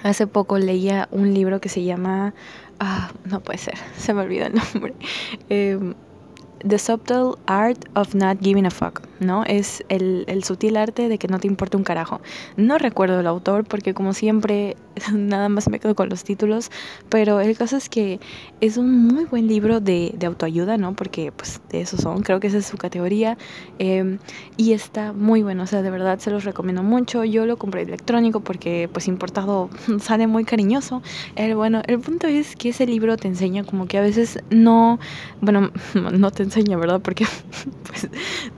hace 0.03 0.27
poco 0.27 0.59
leía 0.59 1.09
un 1.11 1.35
libro 1.35 1.61
que 1.61 1.69
se 1.69 1.85
llama, 1.85 2.35
ah, 2.81 3.11
no 3.25 3.41
puede 3.41 3.59
ser, 3.59 3.75
se 3.97 4.15
me 4.15 4.23
olvidó 4.23 4.47
el 4.47 4.55
nombre. 4.55 4.95
Em, 5.49 5.95
The 6.67 6.79
Subtle 6.79 7.35
Art 7.47 7.85
of 7.95 8.15
Not 8.15 8.39
Giving 8.41 8.67
a 8.67 8.71
Fuck, 8.71 9.03
¿no? 9.21 9.45
Es 9.45 9.85
el, 9.89 10.25
el, 10.27 10.45
sutil 10.45 10.77
arte 10.77 11.09
de 11.09 11.19
que 11.19 11.29
no 11.29 11.39
te 11.39 11.47
importa 11.47 11.77
un 11.77 11.85
carajo. 11.85 12.21
No 12.57 12.79
recuerdo 12.79 13.21
el 13.21 13.27
autor 13.27 13.65
porque 13.65 13.95
como 13.95 14.13
siempre 14.13 14.77
nada 15.13 15.49
más 15.49 15.69
me 15.69 15.79
quedo 15.79 15.95
con 15.95 16.09
los 16.09 16.25
títulos, 16.25 16.71
pero 17.09 17.41
el 17.41 17.57
caso 17.57 17.77
es 17.77 17.89
que 17.89 18.21
es 18.61 18.77
un 18.77 19.07
muy 19.07 19.25
buen 19.25 19.47
libro 19.47 19.81
de, 19.81 20.15
de 20.17 20.27
autoayuda, 20.27 20.77
¿no? 20.77 20.95
Porque 20.95 21.33
pues 21.33 21.61
de 21.71 21.81
eso 21.81 21.97
son, 21.97 22.23
creo 22.23 22.41
que 22.41 22.49
esa 22.49 22.59
es 22.59 22.67
su 22.67 22.77
categoría 22.77 23.39
em, 23.79 24.19
y 24.57 24.73
está 24.73 25.13
muy 25.13 25.43
bueno, 25.43 25.63
o 25.63 25.67
sea, 25.67 25.83
de 25.83 25.91
verdad 25.91 26.19
se 26.19 26.31
los 26.31 26.45
recomiendo 26.45 26.83
mucho. 26.83 27.25
Yo 27.25 27.47
lo 27.47 27.57
compré 27.57 27.83
electrónico 27.83 28.41
porque 28.41 28.89
pues 28.93 29.09
importado 29.09 29.71
sale 30.01 30.27
muy 30.27 30.45
cariñoso. 30.45 31.03
El, 31.37 31.55
bueno, 31.55 31.83
el 31.87 32.01
punto 32.01 32.27
es 32.27 32.57
que 32.57 32.71
ese 32.71 32.87
libro 32.87 33.17
te 33.17 33.29
enseña 33.29 33.65
como 33.65 33.87
que 33.87 33.99
a 33.99 34.01
veces 34.01 34.41
no, 34.51 34.99
bueno, 35.41 35.71
no 35.95 36.31
te 36.31 36.43
enseña, 36.49 36.77
¿verdad? 36.77 37.01
Porque 37.01 37.27
pues, 37.87 38.09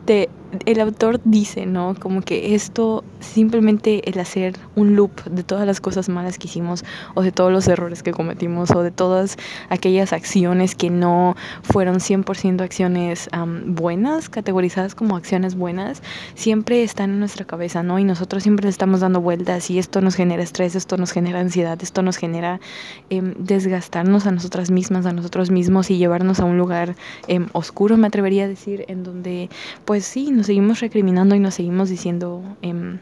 te, 0.04 0.28
el 0.66 0.80
autor 0.80 1.20
dice, 1.24 1.66
¿no? 1.66 1.94
Como 1.98 2.22
que 2.22 2.54
esto, 2.54 3.04
simplemente 3.20 4.08
el 4.10 4.18
hacer 4.18 4.56
un 4.74 4.96
loop 4.96 5.22
de 5.24 5.42
todas 5.42 5.66
las 5.66 5.80
cosas 5.80 6.08
malas 6.08 6.38
que 6.38 6.48
hicimos, 6.48 6.84
o 7.14 7.22
de 7.22 7.32
todos 7.32 7.52
los 7.52 7.68
errores 7.68 8.02
que 8.02 8.12
cometimos, 8.12 8.70
o 8.72 8.82
de 8.82 8.90
todas 8.90 9.36
aquellas 9.68 10.12
acciones 10.12 10.74
que 10.74 10.90
no 10.90 11.36
fueron 11.62 11.96
100% 11.96 12.62
acciones 12.62 13.28
buenas, 13.66 14.28
categorizadas 14.28 14.94
como 14.94 15.16
acciones 15.16 15.54
buenas, 15.54 16.02
siempre 16.34 16.82
están 16.82 17.10
en 17.10 17.18
nuestra 17.20 17.44
cabeza, 17.44 17.82
¿no? 17.82 17.98
Y 17.98 18.04
nosotros 18.04 18.42
siempre 18.42 18.64
le 18.64 18.70
estamos 18.70 19.00
dando 19.00 19.20
vueltas 19.20 19.70
y 19.70 19.78
esto 19.78 20.00
nos 20.00 20.14
genera 20.14 20.42
estrés, 20.42 20.74
esto 20.74 20.96
nos 20.96 21.12
genera 21.12 21.40
ansiedad, 21.40 21.78
esto 21.82 22.02
nos 22.02 22.16
genera 22.16 22.60
em, 23.08 23.34
desgastarnos 23.38 24.26
a 24.26 24.32
nosotras 24.32 24.70
mismas, 24.70 25.06
a 25.06 25.12
nosotros 25.12 25.50
mismos 25.50 25.90
y 25.90 25.98
llevarnos 25.98 26.40
a 26.40 26.44
un 26.44 26.58
lugar 26.58 26.96
em, 27.28 27.48
oscuro, 27.52 27.79
me 27.96 28.06
atrevería 28.06 28.44
a 28.44 28.48
decir, 28.48 28.84
en 28.88 29.02
donde, 29.02 29.48
pues 29.84 30.04
sí, 30.04 30.30
nos 30.30 30.46
seguimos 30.46 30.80
recriminando 30.80 31.34
y 31.34 31.40
nos 31.40 31.54
seguimos 31.54 31.88
diciendo... 31.88 32.42
Em, 32.62 32.98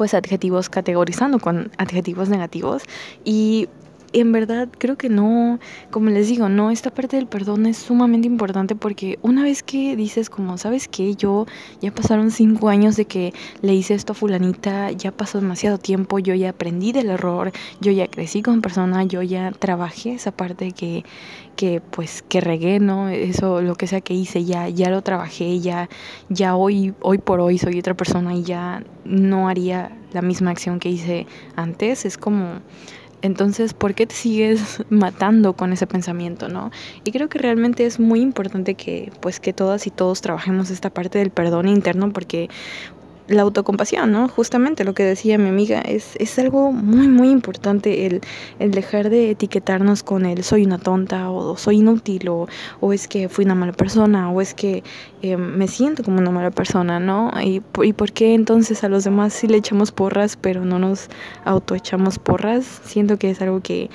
pues 0.00 0.14
adjetivos 0.14 0.70
categorizando 0.70 1.38
con 1.40 1.70
adjetivos 1.76 2.30
negativos. 2.30 2.84
Y 3.22 3.68
en 4.12 4.32
verdad 4.32 4.68
creo 4.78 4.96
que 4.96 5.08
no, 5.08 5.58
como 5.90 6.10
les 6.10 6.28
digo, 6.28 6.48
no, 6.48 6.70
esta 6.70 6.90
parte 6.90 7.16
del 7.16 7.26
perdón 7.26 7.66
es 7.66 7.76
sumamente 7.76 8.26
importante 8.26 8.74
porque 8.74 9.18
una 9.22 9.42
vez 9.42 9.62
que 9.62 9.96
dices 9.96 10.30
como, 10.30 10.58
¿sabes 10.58 10.88
qué? 10.88 11.14
Yo 11.14 11.46
ya 11.80 11.92
pasaron 11.92 12.30
cinco 12.30 12.68
años 12.68 12.96
de 12.96 13.04
que 13.04 13.32
le 13.62 13.74
hice 13.74 13.94
esto 13.94 14.12
a 14.12 14.16
fulanita, 14.16 14.90
ya 14.90 15.12
pasó 15.12 15.40
demasiado 15.40 15.78
tiempo, 15.78 16.18
yo 16.18 16.34
ya 16.34 16.50
aprendí 16.50 16.92
del 16.92 17.10
error, 17.10 17.52
yo 17.80 17.92
ya 17.92 18.08
crecí 18.08 18.42
como 18.42 18.60
persona, 18.60 19.04
yo 19.04 19.22
ya 19.22 19.52
trabajé 19.52 20.14
esa 20.14 20.32
parte 20.32 20.72
que, 20.72 21.04
que 21.56 21.80
pues 21.80 22.22
que 22.22 22.40
regué, 22.40 22.80
¿no? 22.80 23.08
Eso, 23.08 23.62
lo 23.62 23.74
que 23.76 23.86
sea 23.86 24.00
que 24.00 24.14
hice, 24.14 24.44
ya, 24.44 24.68
ya 24.68 24.90
lo 24.90 25.02
trabajé, 25.02 25.60
ya, 25.60 25.88
ya 26.28 26.56
hoy, 26.56 26.94
hoy 27.00 27.18
por 27.18 27.40
hoy 27.40 27.58
soy 27.58 27.78
otra 27.78 27.94
persona 27.94 28.34
y 28.34 28.42
ya 28.42 28.82
no 29.04 29.48
haría 29.48 29.96
la 30.12 30.22
misma 30.22 30.50
acción 30.50 30.80
que 30.80 30.88
hice 30.88 31.26
antes. 31.56 32.04
Es 32.04 32.18
como 32.18 32.60
entonces, 33.22 33.74
¿por 33.74 33.94
qué 33.94 34.06
te 34.06 34.14
sigues 34.14 34.84
matando 34.90 35.54
con 35.54 35.72
ese 35.72 35.86
pensamiento, 35.86 36.48
no? 36.48 36.70
Y 37.04 37.12
creo 37.12 37.28
que 37.28 37.38
realmente 37.38 37.86
es 37.86 38.00
muy 38.00 38.20
importante 38.20 38.74
que, 38.74 39.12
pues, 39.20 39.40
que 39.40 39.52
todas 39.52 39.86
y 39.86 39.90
todos 39.90 40.20
trabajemos 40.20 40.70
esta 40.70 40.90
parte 40.90 41.18
del 41.18 41.30
perdón 41.30 41.68
interno 41.68 42.12
porque 42.12 42.48
la 43.32 43.42
autocompasión, 43.42 44.12
¿no? 44.12 44.28
Justamente 44.28 44.84
lo 44.84 44.94
que 44.94 45.04
decía 45.04 45.38
mi 45.38 45.48
amiga, 45.48 45.80
es, 45.80 46.16
es 46.16 46.38
algo 46.38 46.72
muy, 46.72 47.08
muy 47.08 47.30
importante 47.30 48.06
el, 48.06 48.20
el, 48.58 48.70
dejar 48.70 49.10
de 49.10 49.30
etiquetarnos 49.30 50.02
con 50.02 50.26
el 50.26 50.42
soy 50.44 50.64
una 50.64 50.78
tonta 50.78 51.30
o 51.30 51.56
soy 51.56 51.78
inútil 51.78 52.28
o, 52.28 52.48
o 52.80 52.92
es 52.92 53.08
que 53.08 53.28
fui 53.28 53.44
una 53.44 53.54
mala 53.54 53.72
persona 53.72 54.30
o 54.30 54.40
es 54.40 54.54
que 54.54 54.82
eh, 55.22 55.36
me 55.36 55.68
siento 55.68 56.02
como 56.02 56.18
una 56.18 56.30
mala 56.30 56.50
persona, 56.50 57.00
¿no? 57.00 57.30
Y, 57.42 57.62
y 57.82 57.92
por 57.92 58.12
qué 58.12 58.34
entonces 58.34 58.84
a 58.84 58.88
los 58.88 59.04
demás 59.04 59.32
sí 59.32 59.46
le 59.46 59.58
echamos 59.58 59.92
porras 59.92 60.36
pero 60.36 60.64
no 60.64 60.78
nos 60.78 61.08
autoechamos 61.44 62.18
porras. 62.18 62.80
Siento 62.84 63.18
que 63.18 63.30
es 63.30 63.40
algo 63.42 63.60
que 63.60 63.90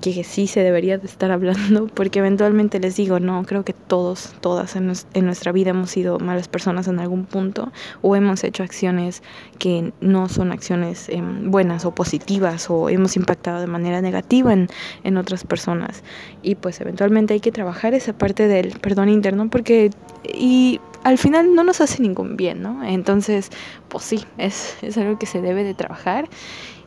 que 0.00 0.24
sí 0.24 0.46
se 0.46 0.60
debería 0.60 0.98
de 0.98 1.06
estar 1.06 1.30
hablando, 1.30 1.86
porque 1.94 2.18
eventualmente 2.18 2.78
les 2.80 2.96
digo, 2.96 3.20
no, 3.20 3.44
creo 3.44 3.64
que 3.64 3.72
todos, 3.72 4.34
todas 4.40 4.76
en, 4.76 4.86
nuestra 4.86 5.52
vida 5.52 5.70
hemos 5.70 5.90
sido 5.90 6.18
malas 6.18 6.48
personas 6.48 6.88
en 6.88 6.98
algún 6.98 7.24
punto 7.24 7.72
o 8.02 8.14
hemos 8.16 8.44
hecho 8.44 8.62
acciones 8.62 9.22
que 9.58 9.92
no 10.00 10.28
son 10.28 10.52
acciones 10.52 11.08
em, 11.08 11.50
buenas 11.50 11.84
o 11.84 11.94
positivas 11.94 12.70
o 12.70 12.88
hemos 12.88 13.16
impactado 13.16 13.60
de 13.60 13.66
manera 13.66 14.00
negativa 14.00 14.52
en, 14.52 14.68
en 15.04 15.16
otras 15.16 15.44
personas. 15.44 16.02
Y 16.42 16.54
pues 16.56 16.80
eventualmente 16.80 17.34
hay 17.34 17.40
que 17.40 17.52
trabajar 17.52 17.94
esa 17.94 18.12
parte 18.12 18.48
del 18.48 18.78
perdón 18.80 19.08
interno 19.08 19.48
porque 19.50 19.90
y 20.24 20.80
al 21.04 21.18
final 21.18 21.54
no 21.54 21.62
nos 21.62 21.80
hace 21.80 22.02
ningún 22.02 22.36
bien, 22.36 22.62
¿no? 22.62 22.82
Entonces, 22.82 23.50
pues 23.88 24.04
sí, 24.04 24.24
es, 24.38 24.76
es 24.82 24.98
algo 24.98 25.18
que 25.18 25.26
se 25.26 25.40
debe 25.40 25.62
de 25.62 25.72
trabajar 25.72 26.28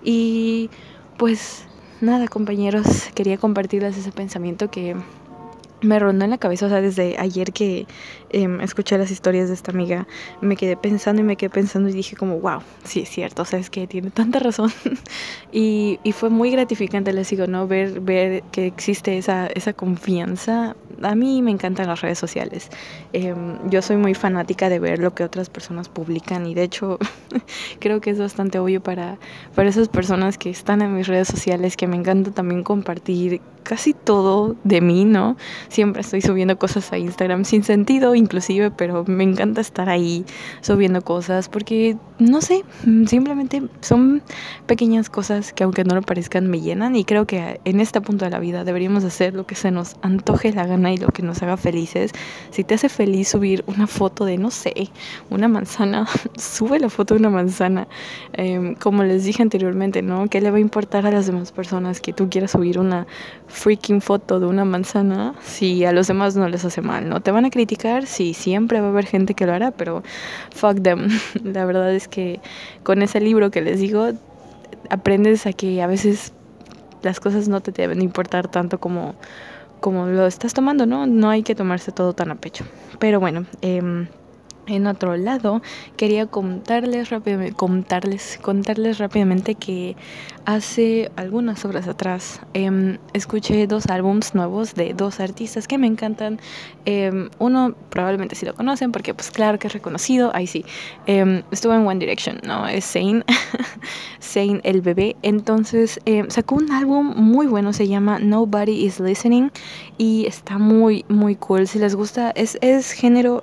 y 0.04 0.70
pues 1.18 1.69
nada, 2.02 2.28
compañeros, 2.28 2.86
quería 3.14 3.38
compartirles 3.38 3.98
ese 3.98 4.12
pensamiento 4.12 4.70
que 4.70 4.96
me 5.82 6.00
rondó 6.00 6.26
en 6.26 6.32
la 6.32 6.38
cabeza, 6.38 6.66
o 6.66 6.70
sea, 6.70 6.82
desde 6.82 7.18
ayer 7.18 7.54
que 7.54 7.88
em, 8.30 8.62
escuché 8.62 8.98
las 8.98 9.12
historias 9.12 9.48
de 9.48 9.54
esta 9.54 9.72
amiga, 9.72 10.08
me 10.42 10.56
quedé 10.56 10.78
pensando 10.78 11.22
y 11.22 11.26
me 11.26 11.36
quedé 11.36 11.50
pensando 11.50 11.90
y 11.90 11.94
dije 11.94 12.16
como, 12.16 12.40
wow, 12.40 12.62
sí 12.84 13.02
es 13.02 13.10
cierto, 13.10 13.42
o 13.42 13.46
sea, 13.46 13.60
es 13.60 13.70
que 13.70 13.88
tiene 13.88 14.12
tanta 14.12 14.40
razón. 14.40 14.72
y, 15.52 16.00
y, 16.04 16.12
fue 16.12 16.30
muy 16.30 16.52
gratificante, 16.52 17.14
les 17.14 17.30
digo, 17.30 17.48
¿no? 17.48 17.68
Ver, 17.68 18.00
ver 18.00 18.44
que 18.52 18.66
existe 18.66 19.18
esa, 19.18 19.48
esa 19.48 19.74
confianza. 19.74 20.76
A 21.02 21.16
mí 21.16 21.42
me 21.42 21.52
encantan 21.52 21.88
las 21.88 22.02
redes 22.02 22.20
sociales. 22.20 22.70
Em, 23.14 23.58
yo 23.70 23.82
soy 23.82 23.98
muy 23.98 24.14
fanática 24.14 24.70
de 24.70 24.80
ver 24.80 25.00
lo 25.00 25.14
que 25.14 25.24
otras 25.24 25.50
personas 25.50 25.90
publican 25.90 26.46
y 26.46 26.54
de 26.54 26.64
hecho 26.64 27.00
creo 27.80 28.02
que 28.02 28.10
es 28.10 28.20
bastante 28.20 28.60
obvio 28.60 28.82
para, 28.82 29.18
para 29.56 29.70
esas 29.70 29.88
personas 29.88 30.38
que 30.38 30.50
están 30.50 30.82
en 30.82 30.96
mis 30.96 31.08
redes 31.08 31.28
sociales, 31.28 31.78
que 31.78 31.88
me 31.88 31.96
encanta 31.96 32.32
también 32.32 32.64
compartir 32.64 33.42
casi 33.64 33.94
todo 33.94 34.56
de 34.64 34.82
mí, 34.82 35.06
¿no? 35.06 35.38
Siempre 35.68 36.02
estoy 36.02 36.22
subiendo 36.22 36.58
cosas 36.58 36.92
a 36.92 36.98
Instagram 36.98 37.46
sin 37.46 37.64
sentido 37.64 38.16
inclusive, 38.20 38.72
pero 38.72 39.04
me 39.08 39.24
encanta 39.24 39.62
estar 39.62 39.90
ahí 39.90 40.26
subiendo 40.62 41.02
cosas 41.02 41.50
porque, 41.50 41.98
no 42.20 42.42
sé, 42.42 42.64
simplemente 43.08 43.64
son 43.82 44.22
pequeñas 44.68 45.10
cosas 45.10 45.54
que 45.54 45.64
aunque 45.64 45.84
no 45.84 45.96
lo 45.96 46.02
parezcan 46.02 46.48
me 46.48 46.62
llenan 46.62 46.96
y 46.96 47.06
creo 47.06 47.26
que 47.26 47.60
en 47.66 47.80
este 47.80 48.02
punto 48.02 48.26
de 48.26 48.32
la 48.32 48.40
vida 48.40 48.64
deberíamos 48.64 49.04
hacer 49.04 49.34
lo 49.34 49.46
que 49.46 49.56
se 49.56 49.72
nos 49.72 49.96
antoje 50.02 50.54
la 50.54 50.66
gana 50.66 50.94
y 50.94 50.98
lo 50.98 51.08
que 51.08 51.24
nos 51.24 51.42
haga 51.42 51.58
felices. 51.58 52.12
Si 52.52 52.64
te 52.64 52.76
hace 52.76 52.90
feliz 52.90 53.30
subir 53.30 53.64
una 53.68 53.88
foto 53.88 54.26
de, 54.26 54.38
no 54.38 54.52
sé, 54.52 54.90
una 55.30 55.48
manzana, 55.48 56.08
sube 56.38 56.80
la 56.80 56.90
foto 56.90 57.14
de 57.14 57.20
una 57.20 57.30
manzana. 57.30 57.88
Em, 58.34 58.76
como 58.76 59.04
les 59.04 59.24
dije 59.24 59.42
anteriormente, 59.42 60.02
¿no? 60.02 60.28
¿Qué 60.28 60.42
le 60.42 60.52
va 60.52 60.58
a 60.58 60.62
importar 60.62 61.06
a 61.06 61.12
las 61.12 61.28
demás 61.28 61.52
personas 61.52 62.02
que 62.02 62.14
tú 62.14 62.30
quieras 62.30 62.52
subir 62.52 62.80
una 62.80 63.08
freaking 63.48 64.02
foto 64.02 64.40
de 64.40 64.46
una 64.46 64.66
manzana 64.66 65.36
si 65.44 65.86
a 65.86 65.92
los 65.92 66.08
demás 66.08 66.36
no 66.36 66.48
les 66.48 66.66
hace 66.66 66.82
mal, 66.82 67.10
¿no? 67.10 67.22
Te 67.22 67.32
van 67.32 67.46
a 67.46 67.50
criticar, 67.50 68.06
sí, 68.10 68.34
siempre 68.34 68.82
va 68.82 68.88
a 68.88 68.90
haber 68.90 69.06
gente 69.06 69.34
que 69.34 69.46
lo 69.46 69.54
hará, 69.54 69.72
pero 69.72 70.04
fuck 70.54 70.82
them. 70.82 71.08
La 71.44 71.66
verdad 71.66 71.94
es 71.94 72.08
que 72.08 72.40
con 72.84 73.02
ese 73.02 73.22
libro 73.22 73.52
que 73.52 73.62
les 73.62 73.80
digo, 73.80 74.10
aprendes 74.90 75.46
a 75.46 75.54
que 75.54 75.82
a 75.82 75.88
veces 75.88 76.34
las 77.02 77.20
cosas 77.20 77.48
no 77.48 77.62
te 77.62 77.72
deben 77.72 78.02
importar 78.02 78.48
tanto 78.48 78.80
como, 78.80 79.16
como 79.80 80.08
lo 80.08 80.26
estás 80.28 80.54
tomando, 80.54 80.86
¿no? 80.86 81.08
No 81.08 81.30
hay 81.30 81.44
que 81.44 81.56
tomarse 81.56 81.92
todo 81.92 82.14
tan 82.14 82.32
a 82.32 82.36
pecho. 82.36 82.66
Pero 83.00 83.20
bueno, 83.20 83.46
eh, 83.62 83.82
en 84.70 84.88
otro 84.88 85.18
lado, 85.18 85.62
quería 85.98 86.26
contarles 86.26 87.10
rápidamente, 87.10 87.56
contarles, 87.56 88.40
contarles 88.42 88.98
rápidamente 88.98 89.56
que 89.56 89.96
hace 90.46 91.12
algunas 91.16 91.64
horas 91.66 91.88
atrás 91.88 92.42
em, 92.54 92.98
escuché 93.14 93.68
dos 93.68 93.86
álbums 93.88 94.34
nuevos 94.34 94.74
de 94.74 94.94
dos 94.94 95.20
artistas 95.20 95.68
que 95.68 95.78
me 95.78 95.88
encantan. 95.88 96.40
Em, 96.86 97.30
uno 97.40 97.76
probablemente 97.90 98.36
sí 98.36 98.46
lo 98.46 98.56
conocen 98.56 98.92
porque 98.92 99.14
pues 99.14 99.32
claro 99.32 99.60
que 99.60 99.68
es 99.68 99.74
reconocido, 99.74 100.32
ahí 100.34 100.48
sí. 100.48 100.66
Em, 101.06 101.44
estuvo 101.52 101.74
en 101.74 101.86
One 101.86 102.00
Direction, 102.00 102.40
¿no? 102.44 102.68
Es 102.68 102.86
Zayn, 102.86 103.24
Zayn 104.22 104.62
el 104.64 104.82
bebé. 104.82 105.16
Entonces 105.22 106.00
sacó 106.30 106.56
un 106.56 106.72
álbum 106.72 107.14
muy 107.16 107.48
bueno, 107.48 107.74
se 107.74 107.88
llama 107.88 108.20
Nobody 108.20 108.86
is 108.86 109.00
Listening 109.00 109.52
y 109.98 110.26
está 110.26 110.58
muy, 110.58 111.06
muy 111.10 111.36
cool. 111.36 111.68
Si 111.68 111.80
les 111.80 111.96
gusta, 111.96 112.32
es, 112.32 112.58
es 112.62 112.92
género 112.92 113.42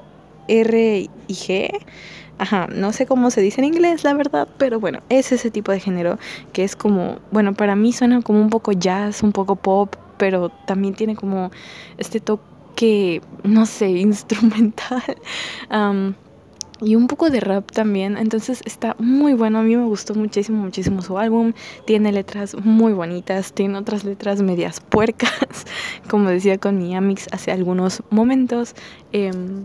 R 0.48 1.08
y 1.28 1.34
G. 1.34 1.70
Ajá, 2.38 2.66
no 2.66 2.92
sé 2.92 3.06
cómo 3.06 3.30
se 3.30 3.40
dice 3.40 3.60
en 3.62 3.66
inglés, 3.66 4.04
la 4.04 4.12
verdad, 4.12 4.46
pero 4.58 4.78
bueno, 4.78 5.00
es 5.08 5.32
ese 5.32 5.50
tipo 5.50 5.72
de 5.72 5.80
género 5.80 6.18
que 6.52 6.64
es 6.64 6.76
como, 6.76 7.18
bueno, 7.30 7.54
para 7.54 7.76
mí 7.76 7.92
suena 7.92 8.20
como 8.20 8.40
un 8.40 8.50
poco 8.50 8.72
jazz, 8.72 9.22
un 9.22 9.32
poco 9.32 9.56
pop, 9.56 9.96
pero 10.18 10.50
también 10.50 10.94
tiene 10.94 11.16
como 11.16 11.50
este 11.96 12.20
toque, 12.20 13.22
no 13.42 13.64
sé, 13.64 13.88
instrumental. 13.90 15.02
y 16.82 16.94
un 16.94 17.06
poco 17.06 17.30
de 17.30 17.40
rap 17.40 17.72
también, 17.72 18.18
entonces 18.18 18.60
está 18.66 18.96
muy 18.98 19.32
bueno, 19.32 19.60
a 19.60 19.62
mí 19.62 19.74
me 19.74 19.86
gustó 19.86 20.14
muchísimo, 20.14 20.62
muchísimo 20.62 21.00
su 21.00 21.16
álbum, 21.16 21.54
tiene 21.86 22.12
letras 22.12 22.54
muy 22.54 22.92
bonitas, 22.92 23.54
tiene 23.54 23.78
otras 23.78 24.04
letras 24.04 24.42
medias 24.42 24.80
puercas, 24.80 25.64
como 26.10 26.28
decía 26.28 26.58
con 26.58 26.76
mi 26.76 26.94
Amix 26.94 27.28
hace 27.32 27.50
algunos 27.50 28.02
momentos. 28.10 28.74
Em, 29.12 29.64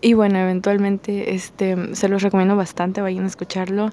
y 0.00 0.14
bueno, 0.14 0.38
eventualmente 0.38 1.34
este, 1.34 1.94
se 1.94 2.08
los 2.08 2.22
recomiendo 2.22 2.56
bastante, 2.56 3.00
vayan 3.00 3.24
a 3.24 3.28
escucharlo. 3.28 3.90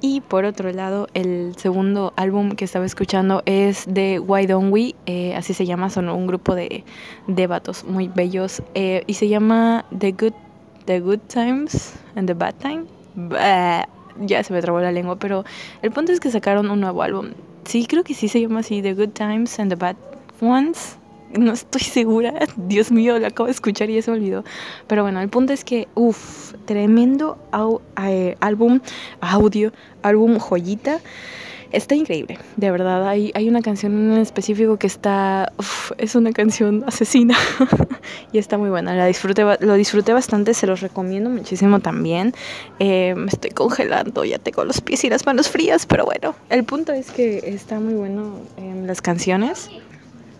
Y 0.00 0.20
por 0.20 0.44
otro 0.44 0.72
lado, 0.72 1.06
el 1.14 1.54
segundo 1.56 2.12
álbum 2.16 2.52
que 2.52 2.64
estaba 2.64 2.84
escuchando 2.84 3.42
es 3.46 3.84
de 3.86 4.18
Why 4.18 4.46
Don't 4.46 4.72
We, 4.72 4.96
eh, 5.06 5.34
así 5.36 5.54
se 5.54 5.64
llama, 5.64 5.90
son 5.90 6.08
un 6.08 6.26
grupo 6.26 6.56
de, 6.56 6.84
de 7.28 7.46
vatos 7.46 7.84
muy 7.84 8.08
bellos. 8.08 8.62
Eh, 8.74 9.04
y 9.06 9.14
se 9.14 9.28
llama 9.28 9.84
The 9.96 10.12
Good, 10.12 10.32
The 10.86 11.00
Good 11.00 11.20
Times 11.28 11.94
and 12.16 12.26
the 12.26 12.34
Bad 12.34 12.54
Time. 12.54 12.84
ya 14.26 14.42
se 14.42 14.52
me 14.52 14.60
trabó 14.60 14.80
la 14.80 14.90
lengua, 14.90 15.16
pero 15.16 15.44
el 15.82 15.92
punto 15.92 16.10
es 16.10 16.18
que 16.18 16.32
sacaron 16.32 16.68
un 16.70 16.80
nuevo 16.80 17.02
álbum. 17.02 17.28
Sí, 17.64 17.86
creo 17.86 18.02
que 18.02 18.14
sí 18.14 18.26
se 18.26 18.40
llama 18.40 18.60
así, 18.60 18.82
The 18.82 18.94
Good 18.94 19.10
Times 19.10 19.60
and 19.60 19.70
the 19.70 19.76
Bad 19.76 19.96
Ones 20.40 20.98
no 21.38 21.52
estoy 21.52 21.80
segura. 21.80 22.34
Dios 22.56 22.90
mío, 22.90 23.18
lo 23.18 23.26
acabo 23.26 23.46
de 23.46 23.52
escuchar 23.52 23.90
y 23.90 24.00
se 24.02 24.10
me 24.10 24.18
olvidó. 24.18 24.44
Pero 24.86 25.02
bueno, 25.02 25.20
el 25.20 25.28
punto 25.28 25.52
es 25.52 25.64
que, 25.64 25.88
uff, 25.94 26.54
tremendo 26.64 27.38
eh, 28.02 28.36
álbum, 28.40 28.80
audio, 29.20 29.72
álbum 30.02 30.38
joyita. 30.38 31.00
Está 31.72 31.94
increíble, 31.94 32.38
de 32.58 32.70
verdad. 32.70 33.08
Hay, 33.08 33.32
hay 33.34 33.48
una 33.48 33.62
canción 33.62 34.12
en 34.12 34.18
específico 34.18 34.76
que 34.76 34.86
está. 34.86 35.52
es 35.96 36.14
una 36.14 36.32
canción 36.32 36.84
asesina 36.86 37.34
y 38.32 38.36
está 38.36 38.58
muy 38.58 38.68
buena. 38.68 38.94
La 38.94 39.06
disfruté, 39.06 39.42
lo 39.42 39.74
disfruté 39.74 40.12
bastante, 40.12 40.52
se 40.52 40.66
los 40.66 40.82
recomiendo 40.82 41.30
muchísimo 41.30 41.80
también. 41.80 42.34
Eh, 42.78 43.14
me 43.16 43.28
estoy 43.28 43.52
congelando, 43.52 44.22
ya 44.26 44.38
tengo 44.38 44.66
los 44.66 44.82
pies 44.82 45.02
y 45.04 45.08
las 45.08 45.24
manos 45.24 45.48
frías, 45.48 45.86
pero 45.86 46.04
bueno, 46.04 46.34
el 46.50 46.62
punto 46.64 46.92
es 46.92 47.10
que 47.10 47.38
está 47.46 47.80
muy 47.80 47.94
bueno 47.94 48.34
en 48.58 48.86
las 48.86 49.00
canciones. 49.00 49.70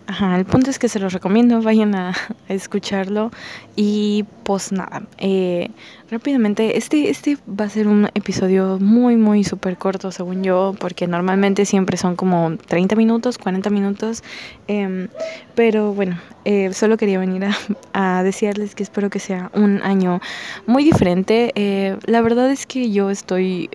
Ajá, 0.05 0.37
el 0.37 0.43
punto 0.43 0.69
es 0.69 0.79
que 0.79 0.89
se 0.89 0.99
los 0.99 1.13
recomiendo, 1.13 1.61
vayan 1.61 1.95
a, 1.95 2.13
escucharlo. 2.49 3.31
Y 3.75 4.25
pues 4.43 4.71
nada, 4.71 5.03
eh, 5.17 5.69
rápidamente, 6.11 6.77
este, 6.77 7.09
este 7.09 7.37
va 7.47 7.65
a 7.65 7.69
ser 7.69 7.87
un 7.87 8.09
episodio 8.13 8.77
muy, 8.79 9.15
muy 9.15 9.43
súper 9.43 9.77
corto, 9.77 10.11
según 10.11 10.43
yo, 10.43 10.75
porque 10.79 11.07
normalmente 11.07 11.65
siempre 11.65 11.97
son 11.97 12.15
como 12.15 12.57
30 12.67 12.95
minutos, 12.95 13.37
40 13.37 13.69
minutos. 13.69 14.23
Em, 14.67 15.07
pero 15.55 15.93
bueno, 15.93 16.19
eh, 16.43 16.73
solo 16.73 16.97
quería 16.97 17.19
venir 17.19 17.45
a, 17.93 18.23
decirles 18.23 18.75
que 18.75 18.83
espero 18.83 19.09
que 19.09 19.19
sea 19.19 19.49
un 19.53 19.81
año 19.83 20.19
muy 20.67 20.83
diferente. 20.83 21.53
Eh, 21.55 21.97
la 22.05 22.21
verdad 22.21 22.51
es 22.51 22.65
que 22.65 22.91
yo 22.91 23.09
estoy 23.09 23.69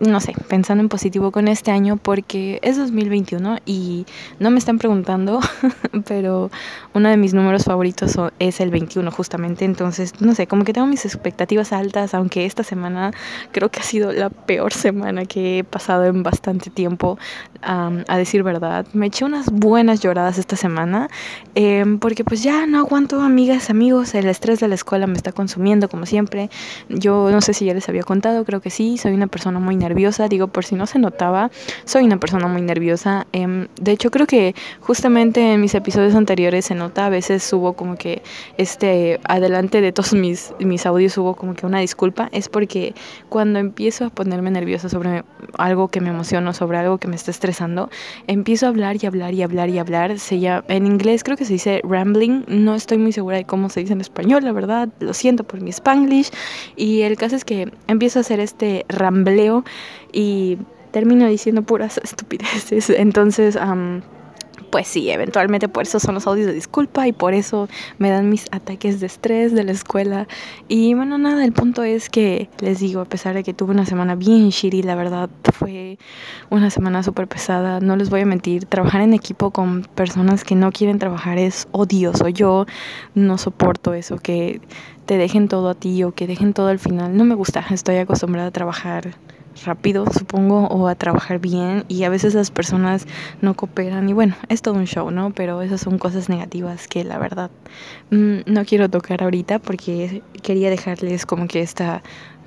no 0.00 0.18
sé, 0.18 0.32
pensando 0.48 0.82
en 0.82 0.88
positivo 0.88 1.30
con 1.30 1.46
este 1.46 1.70
año 1.70 1.98
porque 1.98 2.58
es 2.62 2.78
2021 2.78 3.58
y 3.66 4.06
no 4.38 4.50
me 4.50 4.58
están 4.58 4.78
preguntando, 4.78 5.40
pero 6.06 6.50
uno 6.94 7.10
de 7.10 7.18
mis 7.18 7.34
números 7.34 7.64
favoritos 7.64 8.16
es 8.38 8.60
el 8.60 8.70
21 8.70 9.10
justamente, 9.10 9.66
entonces 9.66 10.14
no 10.20 10.34
sé, 10.34 10.46
como 10.46 10.64
que 10.64 10.72
tengo 10.72 10.86
mis 10.86 11.04
expectativas 11.04 11.74
altas, 11.74 12.14
aunque 12.14 12.46
esta 12.46 12.64
semana 12.64 13.12
creo 13.52 13.68
que 13.68 13.80
ha 13.80 13.82
sido 13.82 14.10
la 14.12 14.30
peor 14.30 14.72
semana 14.72 15.26
que 15.26 15.58
he 15.58 15.64
pasado 15.64 16.06
en 16.06 16.22
bastante 16.22 16.70
tiempo, 16.70 17.18
a 17.62 18.16
decir 18.16 18.42
verdad. 18.42 18.86
Me 18.94 19.06
eché 19.06 19.26
unas 19.26 19.50
buenas 19.50 20.00
lloradas 20.00 20.38
esta 20.38 20.56
semana 20.56 21.10
em, 21.54 21.98
porque 21.98 22.24
pues 22.24 22.42
ya 22.42 22.66
no 22.66 22.78
aguanto 22.78 23.20
amigas, 23.20 23.68
amigos, 23.68 24.14
el 24.14 24.28
estrés 24.28 24.60
de 24.60 24.68
la 24.68 24.76
escuela 24.76 25.06
me 25.06 25.12
está 25.12 25.32
consumiendo 25.32 25.90
como 25.90 26.06
siempre. 26.06 26.48
Yo 26.88 27.28
no 27.30 27.42
sé 27.42 27.52
si 27.52 27.66
ya 27.66 27.74
les 27.74 27.86
había 27.90 28.02
contado, 28.02 28.46
creo 28.46 28.62
que 28.62 28.70
sí, 28.70 28.96
soy 28.96 29.12
una 29.12 29.26
persona 29.26 29.60
muy 29.60 29.76
nerviosa 29.76 29.89
nerviosa, 29.90 30.28
digo 30.28 30.46
por 30.46 30.64
si 30.64 30.76
no 30.76 30.86
se 30.86 30.98
notaba, 30.98 31.50
soy 31.84 32.04
una 32.04 32.18
persona 32.18 32.46
muy 32.46 32.62
nerviosa. 32.62 33.26
Em, 33.32 33.66
de 33.80 33.92
hecho 33.92 34.10
creo 34.10 34.26
que 34.26 34.54
justamente 34.80 35.54
en 35.54 35.60
mis 35.60 35.74
episodios 35.74 36.14
anteriores 36.14 36.66
se 36.66 36.74
nota, 36.74 37.06
a 37.06 37.10
veces 37.10 37.42
subo 37.42 37.72
como 37.72 37.96
que 37.96 38.22
este, 38.56 39.18
adelante 39.24 39.80
de 39.80 39.92
todos 39.92 40.12
mis, 40.14 40.54
mis 40.60 40.86
audios 40.86 41.18
hubo 41.18 41.34
como 41.34 41.54
que 41.54 41.66
una 41.66 41.80
disculpa, 41.80 42.28
es 42.32 42.48
porque 42.48 42.94
cuando 43.28 43.58
empiezo 43.58 44.04
a 44.04 44.10
ponerme 44.10 44.50
nerviosa 44.50 44.88
sobre 44.88 45.24
algo 45.58 45.88
que 45.88 46.00
me 46.00 46.10
emociona, 46.10 46.52
sobre 46.52 46.78
algo 46.78 46.98
que 46.98 47.08
me 47.08 47.16
está 47.16 47.30
estresando, 47.30 47.90
empiezo 48.26 48.66
a 48.66 48.68
hablar 48.68 48.96
y 49.02 49.06
hablar 49.06 49.34
y 49.34 49.42
hablar 49.42 49.68
y 49.70 49.78
hablar. 49.78 50.18
Se 50.18 50.38
llama, 50.38 50.64
en 50.68 50.86
inglés 50.86 51.24
creo 51.24 51.36
que 51.36 51.44
se 51.44 51.54
dice 51.54 51.80
rambling, 51.84 52.44
no 52.46 52.74
estoy 52.74 52.98
muy 52.98 53.12
segura 53.12 53.36
de 53.36 53.44
cómo 53.44 53.68
se 53.68 53.80
dice 53.80 53.92
en 53.92 54.00
español, 54.00 54.44
la 54.44 54.52
verdad, 54.52 54.88
lo 55.00 55.14
siento 55.14 55.44
por 55.44 55.60
mi 55.60 55.70
spanglish. 55.70 56.30
Y 56.76 57.02
el 57.02 57.16
caso 57.16 57.36
es 57.36 57.44
que 57.44 57.72
empiezo 57.88 58.18
a 58.18 58.22
hacer 58.22 58.40
este 58.40 58.84
rambleo 58.88 59.64
y 60.12 60.58
termino 60.90 61.26
diciendo 61.26 61.62
puras 61.62 61.98
estupideces. 62.02 62.90
Entonces, 62.90 63.56
pues 64.70 64.86
sí, 64.86 65.10
eventualmente 65.10 65.68
por 65.68 65.82
eso 65.82 65.98
son 65.98 66.14
los 66.14 66.26
audios 66.26 66.46
de 66.46 66.52
disculpa 66.52 67.08
y 67.08 67.12
por 67.12 67.34
eso 67.34 67.68
me 67.98 68.10
dan 68.10 68.28
mis 68.28 68.46
ataques 68.52 69.00
de 69.00 69.06
estrés 69.06 69.52
de 69.52 69.64
la 69.64 69.72
escuela. 69.72 70.28
Y 70.68 70.94
bueno, 70.94 71.18
nada, 71.18 71.44
el 71.44 71.52
punto 71.52 71.82
es 71.82 72.08
que 72.08 72.48
les 72.60 72.78
digo, 72.78 73.00
a 73.00 73.04
pesar 73.04 73.34
de 73.34 73.42
que 73.42 73.52
tuve 73.52 73.72
una 73.72 73.86
semana 73.86 74.14
bien 74.14 74.50
shitty, 74.50 74.82
la 74.82 74.94
verdad 74.94 75.28
fue 75.52 75.98
una 76.50 76.70
semana 76.70 77.02
súper 77.02 77.26
pesada, 77.26 77.80
no 77.80 77.96
les 77.96 78.10
voy 78.10 78.20
a 78.20 78.26
mentir, 78.26 78.64
trabajar 78.66 79.00
en 79.00 79.12
equipo 79.12 79.50
con 79.50 79.82
personas 79.94 80.44
que 80.44 80.54
no 80.54 80.70
quieren 80.70 80.98
trabajar 80.98 81.38
es 81.38 81.66
odioso. 81.72 82.28
Yo 82.28 82.66
no 83.14 83.38
soporto 83.38 83.94
eso, 83.94 84.18
que 84.18 84.60
te 85.06 85.16
dejen 85.18 85.48
todo 85.48 85.70
a 85.70 85.74
ti 85.74 86.04
o 86.04 86.12
que 86.12 86.26
dejen 86.28 86.52
todo 86.52 86.68
al 86.68 86.78
final. 86.78 87.16
No 87.16 87.24
me 87.24 87.34
gusta, 87.34 87.64
estoy 87.70 87.96
acostumbrada 87.96 88.48
a 88.48 88.52
trabajar 88.52 89.14
rápido, 89.64 90.04
supongo, 90.06 90.66
o 90.68 90.88
a 90.88 90.94
trabajar 90.94 91.38
bien 91.38 91.84
y 91.88 92.04
a 92.04 92.08
veces 92.08 92.34
las 92.34 92.50
personas 92.50 93.06
no 93.40 93.54
cooperan 93.54 94.08
y 94.08 94.12
bueno, 94.12 94.36
es 94.48 94.62
todo 94.62 94.74
un 94.74 94.86
show, 94.86 95.10
¿no? 95.10 95.30
Pero 95.32 95.62
esas 95.62 95.80
son 95.80 95.98
cosas 95.98 96.28
negativas 96.28 96.88
que 96.88 97.04
la 97.04 97.18
verdad 97.18 97.50
mm, 98.10 98.40
no 98.46 98.64
quiero 98.64 98.88
tocar 98.88 99.22
ahorita 99.22 99.58
porque 99.58 100.22
quería 100.42 100.70
dejarles 100.70 101.26
como 101.26 101.48
que 101.48 101.60
esta 101.60 102.02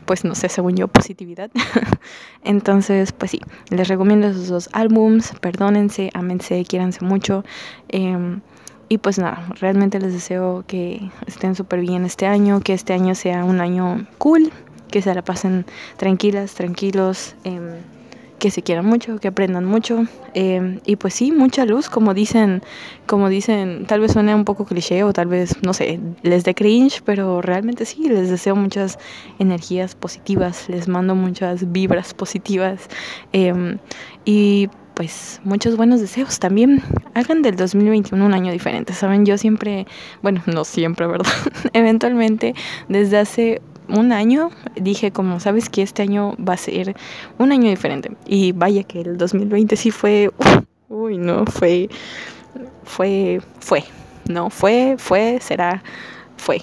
pues 0.06 0.26
no 0.26 0.36
sé, 0.36 0.50
según 0.50 0.76
yo, 0.76 0.88
positividad. 0.90 1.50
Entonces, 2.44 3.14
pues 3.14 3.32
sí, 3.32 3.40
les 3.70 3.88
recomiendo 3.88 4.28
esos 4.28 4.50
dos 4.50 4.70
álbums, 4.74 5.34
perdónense, 5.40 6.10
ámense, 6.14 6.66
quiéranse 6.66 7.06
mucho. 7.06 7.46
Em, 7.88 8.42
y 8.90 8.98
pues 8.98 9.18
nada, 9.18 9.48
realmente 9.60 10.00
les 10.00 10.14
deseo 10.14 10.66
que 10.68 11.10
estén 11.26 11.56
súper 11.56 11.80
bien 11.80 12.06
este 12.06 12.28
año, 12.28 12.60
que 12.60 12.74
este 12.74 12.94
año 12.94 13.16
sea 13.16 13.46
un 13.46 13.62
año 13.62 14.06
cool, 14.18 14.52
que 14.94 15.02
se 15.02 15.12
la 15.16 15.24
pasen 15.24 15.66
tranquilas, 15.98 16.54
tranquilos, 16.54 17.36
em, 17.46 17.72
que 18.38 18.52
se 18.52 18.62
quieran 18.62 18.86
mucho, 18.86 19.18
que 19.18 19.28
aprendan 19.28 19.66
mucho. 19.66 20.06
Em, 20.36 20.82
y 20.86 20.98
pues 20.98 21.16
sí, 21.16 21.32
mucha 21.32 21.66
luz, 21.66 21.90
como 21.90 22.14
dicen, 22.14 22.62
como 23.08 23.28
dicen, 23.28 23.88
tal 23.88 24.02
vez 24.02 24.12
suene 24.12 24.36
un 24.36 24.46
poco 24.46 24.66
cliché 24.66 25.04
o 25.04 25.12
tal 25.12 25.26
vez, 25.26 25.56
no 25.64 25.74
sé, 25.74 26.00
les 26.22 26.44
dé 26.44 26.54
cringe, 26.54 27.02
pero 27.04 27.42
realmente 27.42 27.86
sí, 27.86 28.08
les 28.08 28.30
deseo 28.30 28.56
muchas 28.56 29.00
energías 29.40 29.96
positivas, 29.96 30.70
les 30.70 30.88
mando 30.88 31.16
muchas 31.16 31.72
vibras 31.72 32.14
positivas. 32.14 32.88
Em, 33.32 33.80
y 34.26 34.70
pues 34.94 35.42
muchos 35.44 35.76
buenos 35.76 36.02
deseos 36.02 36.38
también. 36.38 36.84
Hagan 37.16 37.42
del 37.42 37.56
2021 37.56 38.24
un 38.24 38.34
año 38.36 38.52
diferente, 38.52 38.94
¿saben? 38.94 39.26
Yo 39.26 39.40
siempre, 39.40 39.88
bueno, 40.22 40.44
no 40.46 40.64
siempre, 40.66 41.08
¿verdad? 41.08 41.34
Eventualmente, 41.74 42.54
desde 42.90 43.18
hace 43.18 43.62
un 43.88 44.12
año 44.12 44.50
dije 44.76 45.12
como, 45.12 45.40
sabes 45.40 45.70
que 45.70 45.82
este 45.82 46.02
año 46.02 46.36
va 46.38 46.54
a 46.54 46.58
ser 46.58 46.96
un 47.38 47.52
año 47.52 47.70
diferente. 47.70 48.12
Y 48.26 48.52
vaya 48.52 48.84
que 48.84 49.02
el 49.02 49.18
2020 49.18 49.76
sí 49.76 49.92
fue, 49.92 50.32
uy, 50.90 51.18
no, 51.18 51.46
fue, 51.46 51.90
fue, 52.84 53.42
fue, 53.60 53.84
no, 54.30 54.50
fue, 54.50 54.96
fue, 54.98 55.40
será, 55.42 55.84
fue. 56.38 56.62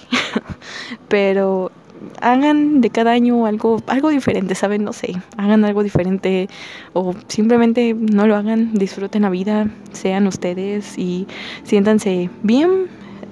Pero 1.07 1.71
hagan 2.21 2.81
de 2.81 2.89
cada 2.89 3.11
año 3.11 3.45
algo, 3.45 3.81
algo 3.87 4.09
diferente, 4.09 4.55
¿saben? 4.55 4.83
No 4.83 4.93
sé, 4.93 5.15
hagan 5.37 5.65
algo 5.65 5.83
diferente 5.83 6.49
o 6.93 7.15
simplemente 7.27 7.93
no 7.93 8.27
lo 8.27 8.35
hagan, 8.35 8.73
disfruten 8.73 9.23
la 9.23 9.29
vida, 9.29 9.69
sean 9.91 10.27
ustedes 10.27 10.97
y 10.97 11.27
siéntanse 11.63 12.29
bien, 12.43 12.87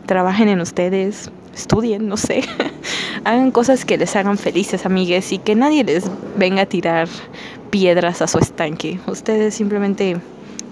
trabajen 0.06 0.50
en 0.50 0.62
ustedes, 0.62 1.32
estudien, 1.60 2.08
no 2.08 2.18
sé, 2.18 2.44
hagan 3.24 3.52
cosas 3.52 3.86
que 3.86 3.98
les 3.98 4.16
hagan 4.16 4.38
felices, 4.38 4.86
amigues, 4.86 5.32
y 5.32 5.38
que 5.38 5.56
nadie 5.56 5.84
les 5.84 6.10
venga 6.38 6.64
a 6.64 6.66
tirar 6.66 7.08
piedras 7.70 8.22
a 8.22 8.28
su 8.28 8.40
estanque. 8.40 9.00
Ustedes 9.08 9.54
simplemente 9.54 10.18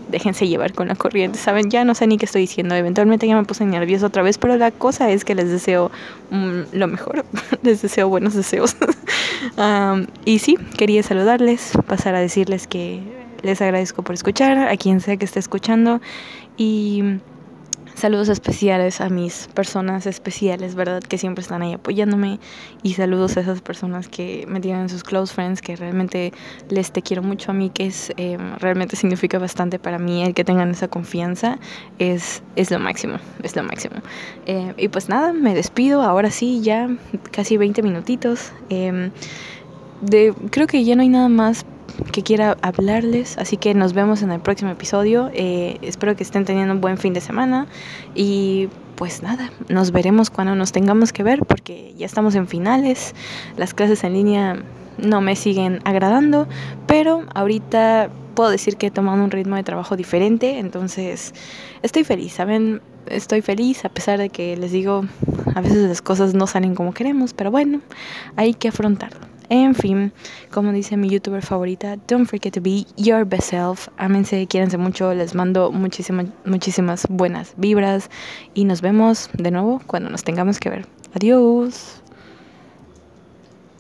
déjense 0.10 0.48
llevar 0.48 0.74
con 0.74 0.88
la 0.88 0.96
corriente, 0.96 1.38
¿saben? 1.38 1.70
Ya 1.70 1.84
no 1.84 1.94
sé 1.96 2.08
ni 2.08 2.18
qué 2.18 2.26
estoy 2.26 2.42
diciendo, 2.42 2.76
eventualmente 2.76 3.28
ya 3.28 3.36
me 3.36 3.44
puse 3.44 3.66
nerviosa 3.66 4.06
otra 4.06 4.24
vez, 4.24 4.38
pero 4.38 4.56
la 4.58 4.72
cosa 4.72 5.10
es 5.12 5.26
que 5.26 5.36
les 5.36 5.50
deseo 5.50 5.92
mm, 6.32 6.62
lo 6.74 6.88
mejor, 6.88 7.26
les 7.64 7.82
deseo 7.82 8.10
buenos 8.10 8.34
deseos. 8.34 8.76
y 10.26 10.40
sí, 10.40 10.58
quería 10.78 11.04
saludarles, 11.04 11.74
pasar 11.88 12.16
a 12.16 12.20
decirles 12.20 12.68
que 12.68 13.02
les 13.44 13.62
agradezco 13.62 14.02
por 14.02 14.16
escuchar, 14.16 14.58
a 14.58 14.78
quien 14.78 15.02
sea 15.02 15.18
que 15.18 15.26
esté 15.26 15.40
escuchando, 15.40 16.02
y 16.58 17.04
Saludos 17.98 18.30
especiales 18.30 19.02
a 19.02 19.10
mis 19.10 19.50
personas 19.56 20.06
especiales, 20.06 20.76
¿verdad? 20.76 21.02
Que 21.02 21.18
siempre 21.18 21.42
están 21.42 21.64
ahí 21.64 21.74
apoyándome. 21.74 22.40
Y 22.84 22.94
saludos 22.94 23.38
a 23.38 23.40
esas 23.40 23.62
personas 23.62 24.08
que 24.08 24.46
me 24.48 24.60
tienen 24.60 24.88
sus 24.88 25.04
close 25.04 25.34
friends, 25.34 25.64
que 25.64 25.76
realmente 25.76 26.32
les 26.70 26.92
te 26.92 27.02
quiero 27.02 27.24
mucho 27.24 27.50
a 27.50 27.56
mí, 27.56 27.72
que 27.72 27.92
em, 28.18 28.56
realmente 28.60 28.96
significa 28.96 29.40
bastante 29.40 29.80
para 29.80 29.98
mí 29.98 30.22
el 30.22 30.36
que 30.36 30.44
tengan 30.44 30.70
esa 30.70 30.88
confianza. 30.88 31.58
Es, 31.98 32.44
es 32.56 32.70
lo 32.70 32.78
máximo, 32.78 33.18
es 33.42 33.56
lo 33.56 33.64
máximo. 33.64 33.96
Eh, 34.46 34.76
y 34.78 34.90
pues 34.90 35.10
nada, 35.10 35.34
me 35.34 35.56
despido. 35.56 36.04
Ahora 36.04 36.30
sí, 36.30 36.62
ya 36.62 36.96
casi 37.32 37.58
20 37.58 37.82
minutitos. 37.82 38.52
Em, 38.70 39.10
de, 40.02 40.36
creo 40.52 40.68
que 40.68 40.84
ya 40.84 40.96
no 40.96 41.02
hay 41.02 41.10
nada 41.10 41.30
más 41.30 41.66
que 42.12 42.24
quiera 42.24 42.58
hablarles. 42.62 43.38
Así 43.38 43.58
que 43.58 43.74
nos 43.74 43.94
vemos 43.94 44.22
en 44.22 44.32
el 44.32 44.40
próximo 44.40 44.72
episodio. 44.72 45.30
Eh, 45.34 45.78
espero 45.82 46.16
que 46.16 46.24
estén 46.24 46.46
teniendo 46.46 46.74
un 46.74 46.82
buen 46.82 46.98
fin 46.98 47.14
de 47.14 47.22
semana. 47.22 47.68
Y 48.16 48.70
pues 48.96 49.22
nada, 49.22 49.52
nos 49.70 49.92
veremos 49.92 50.30
cuando 50.30 50.56
nos 50.56 50.72
tengamos 50.72 51.14
que 51.14 51.24
ver 51.24 51.46
porque 51.46 51.94
ya 51.98 52.06
estamos 52.06 52.36
en 52.36 52.48
finales. 52.48 53.14
Las 53.56 53.74
clases 53.74 54.04
en 54.04 54.14
línea 54.14 54.64
no 54.98 55.22
me 55.22 55.36
siguen 55.36 55.80
agradando, 55.86 56.48
pero 56.88 57.24
ahorita 57.36 58.10
puedo 58.34 58.50
decir 58.50 58.78
que 58.78 58.88
he 58.88 58.92
tomado 58.92 59.24
un 59.24 59.32
ritmo 59.32 59.56
de 59.56 59.64
trabajo 59.64 59.96
diferente, 59.96 60.60
entonces 60.60 61.34
estoy 61.82 62.04
feliz, 62.04 62.34
¿saben? 62.34 62.82
Estoy 63.08 63.42
feliz 63.42 63.86
a 63.86 63.90
pesar 63.90 64.20
de 64.20 64.30
que 64.30 64.58
les 64.58 64.72
digo, 64.72 65.06
a 65.56 65.62
veces 65.62 65.78
las 65.78 66.02
cosas 66.02 66.34
no 66.34 66.46
salen 66.46 66.76
como 66.76 66.94
queremos, 66.94 67.34
pero 67.34 67.52
bueno, 67.52 67.82
hay 68.36 68.54
que 68.54 68.68
afrontarlo. 68.68 69.37
En 69.50 69.76
fin, 69.76 70.12
como 70.52 70.74
dice 70.74 70.98
mi 70.98 71.10
youtuber 71.10 71.42
favorita, 71.42 71.96
don't 72.08 72.28
forget 72.28 72.54
to 72.54 72.62
be 72.62 72.86
your 72.98 73.26
best 73.26 73.50
self. 73.50 73.88
Ámense, 73.98 74.46
quiérense 74.48 74.78
mucho, 74.78 75.14
les 75.14 75.36
mando 75.36 75.72
muchísimas, 75.72 76.26
muchísimas 76.46 77.06
buenas 77.10 77.54
vibras 77.56 78.10
y 78.54 78.66
nos 78.66 78.82
vemos 78.82 79.30
de 79.34 79.52
nuevo 79.52 79.82
cuando 79.88 80.10
nos 80.10 80.24
tengamos 80.24 80.60
que 80.60 80.70
ver. 80.70 80.86
Adiós. 81.14 82.02